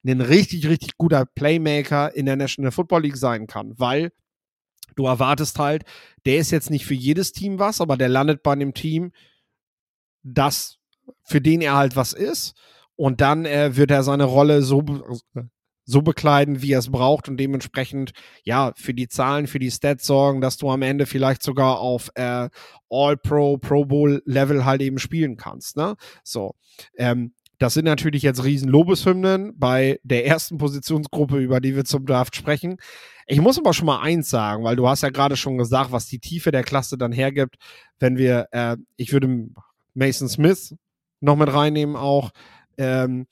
[0.06, 4.12] ein richtig, richtig guter Playmaker in der National Football League sein kann, weil
[4.96, 5.84] du erwartest halt,
[6.26, 9.12] der ist jetzt nicht für jedes Team was, aber der landet bei einem Team,
[10.22, 10.78] das
[11.22, 12.54] für den er halt was ist.
[12.96, 14.84] Und dann äh, wird er seine Rolle so,
[15.84, 18.12] so bekleiden, wie er es braucht und dementsprechend
[18.42, 22.10] ja für die Zahlen, für die Stats sorgen, dass du am Ende vielleicht sogar auf
[22.14, 22.48] äh,
[22.90, 25.76] All-Pro, Pro Bowl-Level halt eben spielen kannst.
[25.76, 25.96] Ne?
[26.22, 26.54] So.
[26.96, 32.04] Ähm, das sind natürlich jetzt riesen Lobeshymnen bei der ersten Positionsgruppe, über die wir zum
[32.04, 32.78] Draft sprechen.
[33.26, 36.06] Ich muss aber schon mal eins sagen, weil du hast ja gerade schon gesagt, was
[36.06, 37.56] die Tiefe der Klasse dann hergibt,
[37.98, 39.48] wenn wir, äh, ich würde
[39.94, 40.74] Mason Smith
[41.20, 42.32] noch mit reinnehmen auch.
[42.76, 43.26] Ähm,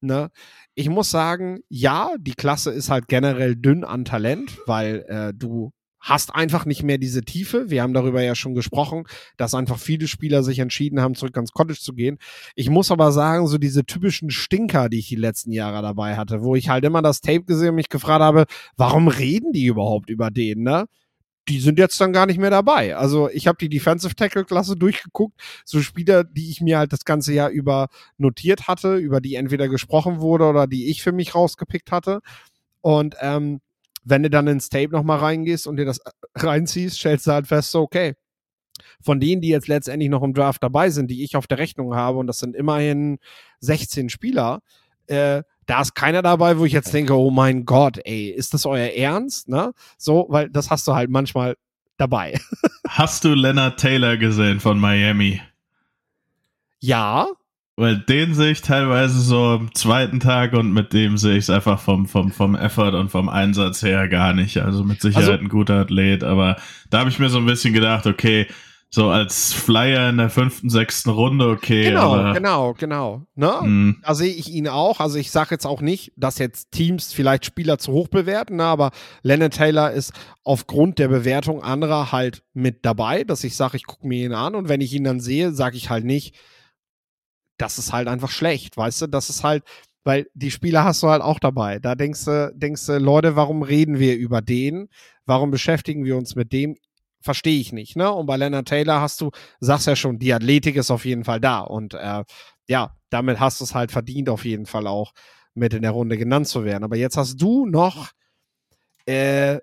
[0.00, 0.30] ne?
[0.76, 5.72] Ich muss sagen, ja, die Klasse ist halt generell dünn an Talent, weil äh, du
[6.00, 7.70] hast einfach nicht mehr diese Tiefe.
[7.70, 9.04] Wir haben darüber ja schon gesprochen,
[9.38, 12.18] dass einfach viele Spieler sich entschieden haben, zurück ans College zu gehen.
[12.54, 16.42] Ich muss aber sagen, so diese typischen Stinker, die ich die letzten Jahre dabei hatte,
[16.42, 18.44] wo ich halt immer das Tape gesehen und mich gefragt habe,
[18.76, 20.86] warum reden die überhaupt über den, ne?
[21.48, 22.96] Die sind jetzt dann gar nicht mehr dabei.
[22.96, 27.04] Also ich habe die Defensive Tackle Klasse durchgeguckt, so Spieler, die ich mir halt das
[27.04, 27.88] ganze Jahr über
[28.18, 32.20] notiert hatte, über die entweder gesprochen wurde oder die ich für mich rausgepickt hatte.
[32.80, 33.60] Und ähm,
[34.04, 37.46] wenn du dann ins Tape nochmal reingehst und dir das äh, reinziehst, stellst du halt
[37.46, 38.14] fest, so okay,
[39.00, 41.94] von denen, die jetzt letztendlich noch im Draft dabei sind, die ich auf der Rechnung
[41.94, 43.18] habe, und das sind immerhin
[43.60, 44.62] 16 Spieler,
[45.06, 48.66] äh, da ist keiner dabei, wo ich jetzt denke, oh mein Gott, ey, ist das
[48.66, 49.48] euer Ernst?
[49.48, 49.72] Ne?
[49.98, 51.56] So, weil das hast du halt manchmal
[51.98, 52.38] dabei.
[52.88, 55.40] Hast du Leonard Taylor gesehen von Miami?
[56.78, 57.28] Ja,
[57.74, 61.50] Weil den sehe ich teilweise so am zweiten Tag und mit dem sehe ich es
[61.50, 64.58] einfach vom, vom, vom Effort und vom Einsatz her gar nicht.
[64.58, 66.56] Also mit Sicherheit also, ein guter Athlet, aber
[66.90, 68.46] da habe ich mir so ein bisschen gedacht, okay,
[68.96, 71.90] so als Flyer in der fünften, sechsten Runde, okay.
[71.90, 73.26] Genau, aber, genau, genau.
[73.34, 73.52] Ne?
[73.62, 74.02] Mhm.
[74.02, 75.00] Da sehe ich ihn auch.
[75.00, 78.64] Also ich sage jetzt auch nicht, dass jetzt Teams vielleicht Spieler zu hoch bewerten, ne?
[78.64, 83.84] aber Lennon Taylor ist aufgrund der Bewertung anderer halt mit dabei, dass ich sage, ich
[83.84, 86.34] gucke mir ihn an und wenn ich ihn dann sehe, sage ich halt nicht,
[87.58, 89.06] das ist halt einfach schlecht, weißt du?
[89.08, 89.62] Das ist halt,
[90.04, 91.80] weil die Spieler hast du halt auch dabei.
[91.80, 94.88] Da denkst du, denkst du, Leute, warum reden wir über den?
[95.26, 96.76] Warum beschäftigen wir uns mit dem?
[97.26, 98.10] Verstehe ich nicht, ne?
[98.10, 101.40] Und bei Leonard Taylor hast du, sagst ja schon, die Athletik ist auf jeden Fall
[101.40, 101.58] da.
[101.60, 102.22] Und äh,
[102.68, 105.12] ja, damit hast du es halt verdient, auf jeden Fall auch
[105.52, 106.84] mit in der Runde genannt zu werden.
[106.84, 108.12] Aber jetzt hast du noch
[109.06, 109.58] äh,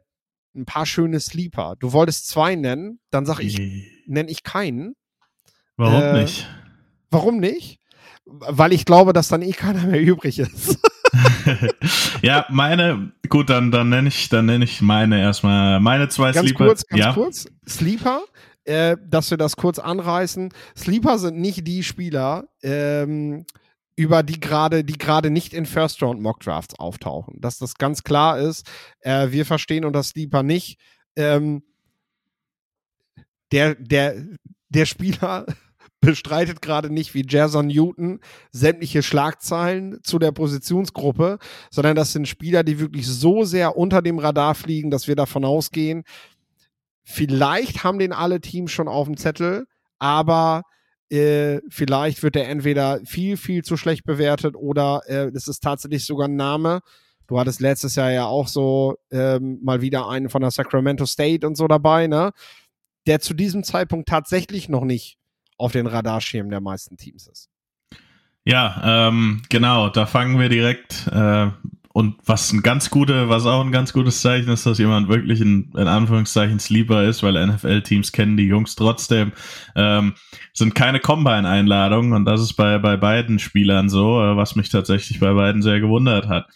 [0.54, 1.76] ein paar schöne Sleeper.
[1.80, 3.58] Du wolltest zwei nennen, dann sag ich,
[4.06, 4.96] nenne ich keinen.
[5.78, 6.48] Warum äh, nicht?
[7.10, 7.80] Warum nicht?
[8.26, 10.78] weil ich glaube, dass dann eh keiner mehr übrig ist.
[12.22, 16.48] ja, meine, gut, dann, dann nenne ich, dann nenne ich meine erstmal, meine zwei ganz
[16.48, 16.66] Sleeper.
[16.66, 17.14] Kurz, ganz ja.
[17.14, 18.24] kurz, Sleeper,
[18.66, 20.54] äh, dass wir das kurz anreißen.
[20.76, 23.46] Sleeper sind nicht die Spieler, ähm,
[23.96, 27.40] über die gerade, die gerade nicht in First Round Mock Drafts auftauchen.
[27.40, 28.68] Dass das ganz klar ist.
[29.02, 30.80] Äh, wir verstehen unter Sleeper nicht.
[31.16, 31.64] Ähm,
[33.52, 34.16] der, der,
[34.70, 35.46] der Spieler
[36.04, 38.20] bestreitet gerade nicht wie Jason Newton
[38.52, 41.40] sämtliche Schlagzeilen zu der Positionsgruppe,
[41.72, 45.46] sondern das sind Spieler, die wirklich so sehr unter dem Radar fliegen, dass wir davon
[45.46, 46.04] ausgehen,
[47.04, 49.66] vielleicht haben den alle Teams schon auf dem Zettel,
[50.00, 50.64] aber
[51.10, 56.06] äh, vielleicht wird er entweder viel, viel zu schlecht bewertet oder äh, es ist tatsächlich
[56.06, 56.82] sogar ein Name.
[57.28, 61.48] Du hattest letztes Jahr ja auch so ähm, mal wieder einen von der Sacramento State
[61.48, 62.32] und so dabei, ne?
[63.06, 65.18] Der zu diesem Zeitpunkt tatsächlich noch nicht
[65.64, 67.50] auf den Radarschirmen der meisten Teams ist.
[68.44, 71.52] Ja, ähm, genau, da fangen wir direkt äh,
[71.94, 75.40] und was ein ganz gute, was auch ein ganz gutes Zeichen ist, dass jemand wirklich
[75.40, 79.32] in, in Anführungszeichen Sleeper ist, weil NFL-Teams kennen die Jungs trotzdem,
[79.76, 80.16] ähm,
[80.52, 85.22] sind keine Combine-Einladungen und das ist bei, bei beiden Spielern so, äh, was mich tatsächlich
[85.22, 86.48] bei beiden sehr gewundert hat.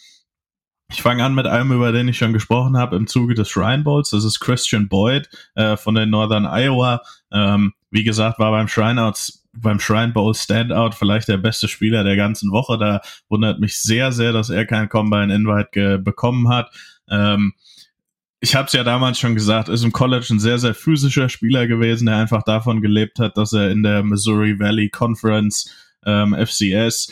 [0.90, 3.84] Ich fange an mit einem, über den ich schon gesprochen habe im Zuge des Shrine
[3.84, 4.12] Bowls.
[4.12, 7.02] Das ist Christian Boyd äh, von den Northern Iowa.
[7.32, 12.04] Ähm, wie gesagt, war beim Shrine Outs beim Shrine Bowl Standout vielleicht der beste Spieler
[12.04, 12.78] der ganzen Woche.
[12.78, 16.72] Da wundert mich sehr, sehr, dass er keinen Combine Invite bekommen hat.
[17.10, 17.54] Ähm,
[18.40, 21.68] ich habe es ja damals schon gesagt, ist im College ein sehr, sehr physischer Spieler
[21.68, 25.74] gewesen, der einfach davon gelebt hat, dass er in der Missouri Valley Conference
[26.06, 27.12] ähm, FCS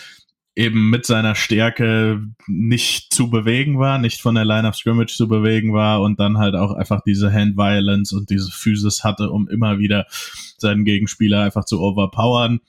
[0.56, 5.28] eben mit seiner Stärke nicht zu bewegen war, nicht von der Line of Scrimmage zu
[5.28, 9.50] bewegen war und dann halt auch einfach diese Hand Violence und diese Physis hatte, um
[9.50, 10.06] immer wieder
[10.58, 12.62] seinen Gegenspieler einfach zu overpowern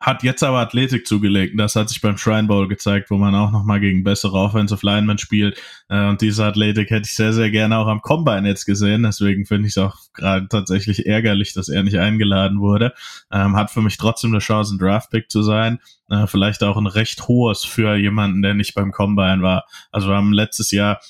[0.00, 1.58] hat jetzt aber Athletik zugelegt.
[1.58, 5.18] Das hat sich beim Shrine Bowl gezeigt, wo man auch nochmal gegen bessere Offensive Linemen
[5.18, 5.58] spielt.
[5.88, 9.02] Äh, und diese Athletik hätte ich sehr, sehr gerne auch am Combine jetzt gesehen.
[9.02, 12.92] Deswegen finde ich es auch gerade tatsächlich ärgerlich, dass er nicht eingeladen wurde.
[13.32, 15.78] Ähm, hat für mich trotzdem eine Chance, ein Draftpick zu sein.
[16.10, 19.64] Äh, vielleicht auch ein recht hohes für jemanden, der nicht beim Combine war.
[19.90, 21.00] Also wir haben letztes Jahr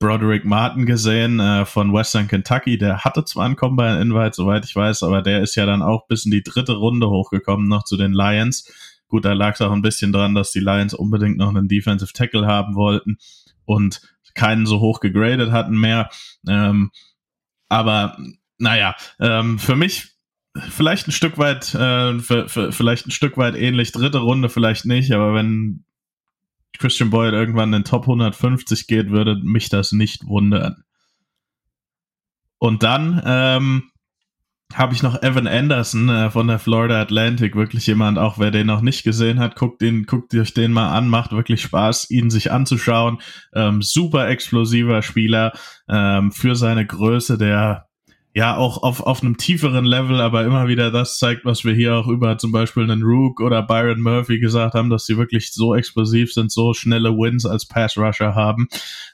[0.00, 2.78] Broderick Martin gesehen äh, von Western Kentucky.
[2.78, 6.24] Der hatte zwar einen Combine-Invite, soweit ich weiß, aber der ist ja dann auch bis
[6.24, 8.66] in die dritte Runde hochgekommen, noch zu den Lions.
[9.08, 12.12] Gut, da lag es auch ein bisschen dran, dass die Lions unbedingt noch einen Defensive
[12.12, 13.18] Tackle haben wollten
[13.66, 14.00] und
[14.34, 16.08] keinen so hoch gegradet hatten mehr.
[16.48, 16.90] Ähm,
[17.68, 18.16] aber
[18.58, 20.14] naja, ähm, für mich
[20.70, 24.86] vielleicht ein Stück weit, äh, für, für, vielleicht ein Stück weit ähnlich, dritte Runde vielleicht
[24.86, 25.84] nicht, aber wenn
[26.80, 30.82] Christian Boyd irgendwann in den Top 150 geht, würde mich das nicht wundern.
[32.58, 33.90] Und dann ähm,
[34.74, 38.66] habe ich noch Evan Anderson äh, von der Florida Atlantic, wirklich jemand, auch wer den
[38.66, 42.30] noch nicht gesehen hat, guckt den, guckt euch den mal an, macht wirklich Spaß, ihn
[42.30, 43.18] sich anzuschauen.
[43.54, 45.52] Ähm, super explosiver Spieler
[45.88, 47.89] ähm, für seine Größe, der
[48.32, 51.96] ja auch auf, auf einem tieferen Level, aber immer wieder das zeigt, was wir hier
[51.96, 55.74] auch über zum Beispiel einen Rook oder Byron Murphy gesagt haben, dass sie wirklich so
[55.74, 58.68] explosiv sind, so schnelle Wins als Pass Rusher haben.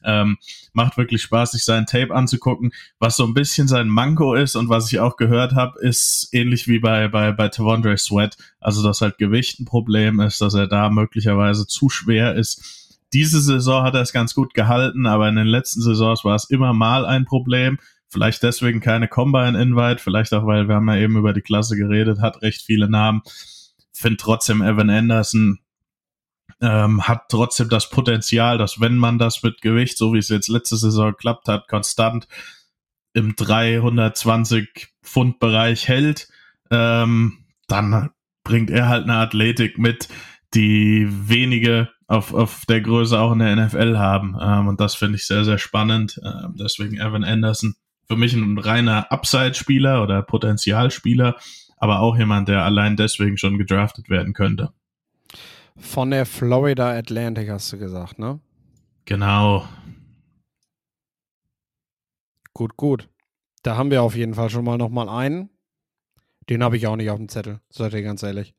[0.05, 0.37] Ähm,
[0.75, 2.73] macht wirklich Spaß, sich seinen Tape anzugucken.
[2.99, 6.69] Was so ein bisschen sein Manko ist und was ich auch gehört habe, ist ähnlich
[6.69, 8.37] wie bei, bei, bei Tavondre Sweat.
[8.61, 12.93] Also, dass halt Gewicht ein Problem ist, dass er da möglicherweise zu schwer ist.
[13.15, 16.51] Diese Saison hat er es ganz gut gehalten, aber in den letzten Saisons war es
[16.51, 17.79] immer mal ein Problem.
[18.17, 22.23] Vielleicht deswegen keine Combine-Invite, vielleicht auch, weil wir haben ja eben über die Klasse geredet,
[22.23, 23.21] hat recht viele Namen.
[23.93, 25.59] Finde trotzdem Evan Anderson
[26.63, 30.49] ähm, hat trotzdem das Potenzial, dass wenn man das mit Gewicht, so wie es jetzt
[30.49, 32.27] letzte Saison geklappt hat, konstant
[33.13, 36.31] im 320 Pfund Bereich hält,
[36.71, 38.09] ähm, dann
[38.45, 40.09] bringt er halt eine Athletik mit,
[40.55, 44.39] die wenige auf, auf der Größe auch in der NFL haben.
[44.41, 46.19] Ähm, und das finde ich sehr, sehr spannend.
[46.25, 47.75] Ähm, deswegen Evan Anderson
[48.07, 51.37] für mich ein reiner Upside-Spieler oder Potenzialspieler,
[51.77, 54.73] aber auch jemand, der allein deswegen schon gedraftet werden könnte.
[55.77, 58.41] Von der Florida Atlantic hast du gesagt, ne?
[59.05, 59.69] Genau.
[62.55, 63.09] Gut, gut.
[63.63, 65.51] Da haben wir auf jeden Fall schon mal noch mal einen.
[66.49, 68.55] Den habe ich auch nicht auf dem Zettel, seid ihr ganz ehrlich.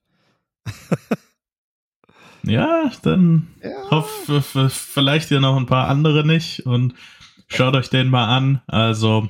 [2.43, 3.89] ja, dann ja.
[3.89, 6.93] hoffe vielleicht ihr noch ein paar andere nicht und
[7.48, 8.62] schaut euch den mal an.
[8.68, 9.30] Also,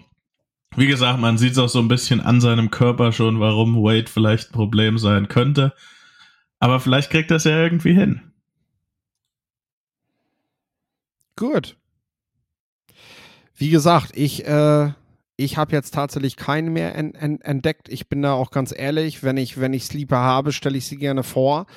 [0.75, 4.09] wie gesagt, man sieht es auch so ein bisschen an seinem Körper schon, warum Wade
[4.11, 5.73] vielleicht ein Problem sein könnte.
[6.59, 8.21] Aber vielleicht kriegt das ja irgendwie hin.
[11.35, 11.77] Gut.
[13.55, 14.91] Wie gesagt, ich, äh,
[15.35, 17.89] ich habe jetzt tatsächlich keinen mehr en en entdeckt.
[17.89, 20.97] Ich bin da auch ganz ehrlich, wenn ich, wenn ich Sleeper habe, stelle ich sie
[20.97, 21.67] gerne vor.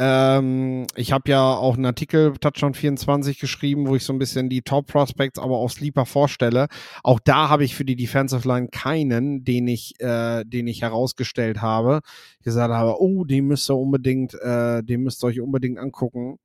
[0.00, 4.48] Ähm, ich habe ja auch einen Artikel Touchdown 24 geschrieben, wo ich so ein bisschen
[4.48, 6.68] die Top Prospects aber auf Sleeper vorstelle.
[7.02, 11.60] Auch da habe ich für die Defensive Line keinen, den ich, äh, den ich herausgestellt
[11.60, 12.00] habe.
[12.38, 16.38] Ich gesagt habe, oh, den müsst ihr unbedingt, äh, den müsst ihr euch unbedingt angucken.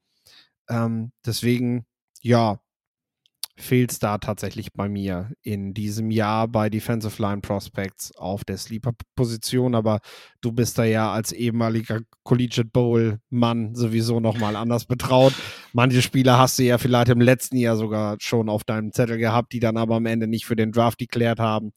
[0.70, 1.86] Ähm, deswegen,
[2.22, 2.60] ja,
[3.56, 8.58] fehlt es da tatsächlich bei mir in diesem Jahr bei Defensive Line Prospects auf der
[8.58, 9.76] Sleeper-Position.
[9.76, 10.00] Aber
[10.42, 15.34] du bist da ja als ehemaliger Collegiate Bowl-Mann sowieso nochmal anders betraut.
[15.72, 19.54] Manche Spieler hast du ja vielleicht im letzten Jahr sogar schon auf deinem Zettel gehabt,
[19.54, 21.74] die dann aber am Ende nicht für den Draft geklärt haben,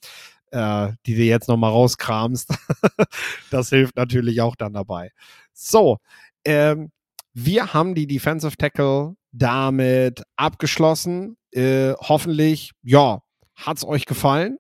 [0.53, 2.55] äh, die du jetzt nochmal rauskramst.
[3.51, 5.11] das hilft natürlich auch dann dabei.
[5.53, 5.99] So,
[6.45, 6.91] ähm,
[7.35, 11.37] wir haben die Defensive Tackle damit abgeschlossen.
[11.57, 13.23] Äh, hoffentlich, ja,
[13.55, 14.59] hat es euch gefallen.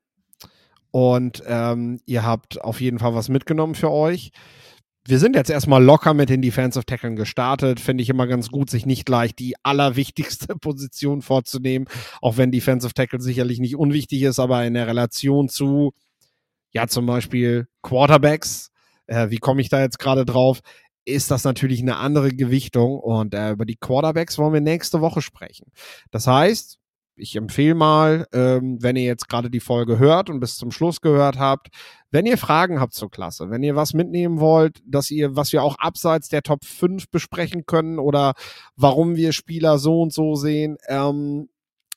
[0.91, 4.31] Und ähm, ihr habt auf jeden Fall was mitgenommen für euch.
[5.07, 7.81] Wir sind jetzt erstmal locker mit den Defensive Tackeln gestartet.
[7.81, 11.87] Finde ich immer ganz gut, sich nicht gleich die allerwichtigste Position vorzunehmen.
[12.23, 15.93] Auch wenn Defensive Tackle sicherlich nicht unwichtig ist, aber in der Relation zu,
[16.73, 18.71] ja, zum Beispiel Quarterbacks.
[19.07, 20.63] Äh, wie komme ich da jetzt gerade drauf?
[21.09, 25.23] ist das natürlich eine andere Gewichtung und äh, über die Quarterbacks wollen wir nächste Woche
[25.23, 25.71] sprechen.
[26.11, 26.81] Das heißt,
[27.17, 31.01] ich empfehle mal, ähm, wenn ihr jetzt gerade die Folge hört und bis zum Schluss
[31.01, 31.69] gehört habt,
[32.11, 35.63] wenn ihr Fragen habt zur Klasse, wenn ihr was mitnehmen wollt, dass ihr, was wir
[35.63, 38.35] auch abseits der Top 5 besprechen können oder
[38.77, 41.49] warum wir Spieler so und so sehen, ähm,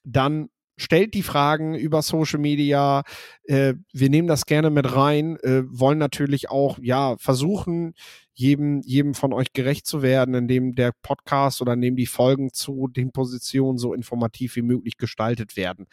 [0.03, 3.03] dann stellt die Fragen über Social Media.
[3.43, 7.93] Äh, wir nehmen das gerne mit rein, äh, wollen natürlich auch ja versuchen,
[8.39, 12.87] jedem, jedem von euch gerecht zu werden, indem der Podcast oder indem die Folgen zu
[12.87, 15.87] den Positionen so informativ wie möglich gestaltet werden.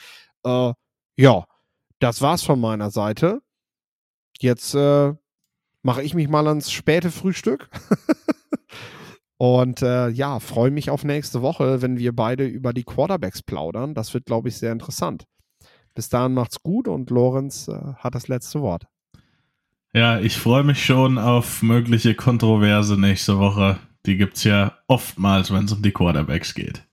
[0.44, 0.72] Äh,
[1.16, 1.46] ja,
[1.98, 3.40] das war's von meiner Seite.
[4.38, 5.12] Jetzt äh,
[5.82, 7.68] mache ich mich mal ans späte Frühstück.
[9.38, 13.92] Und äh, ja, freue mich auf nächste Woche, wenn wir beide über die Quarterbacks plaudern.
[13.94, 15.24] Das wird, glaube ich, sehr interessant.
[15.94, 18.86] Bis dahin macht's gut und Lorenz äh, hat das letzte Wort.
[19.96, 23.78] Ja, ich freue mich schon auf mögliche Kontroverse nächste Woche.
[24.04, 26.82] Die gibt es ja oftmals, wenn es um die Quarterbacks geht.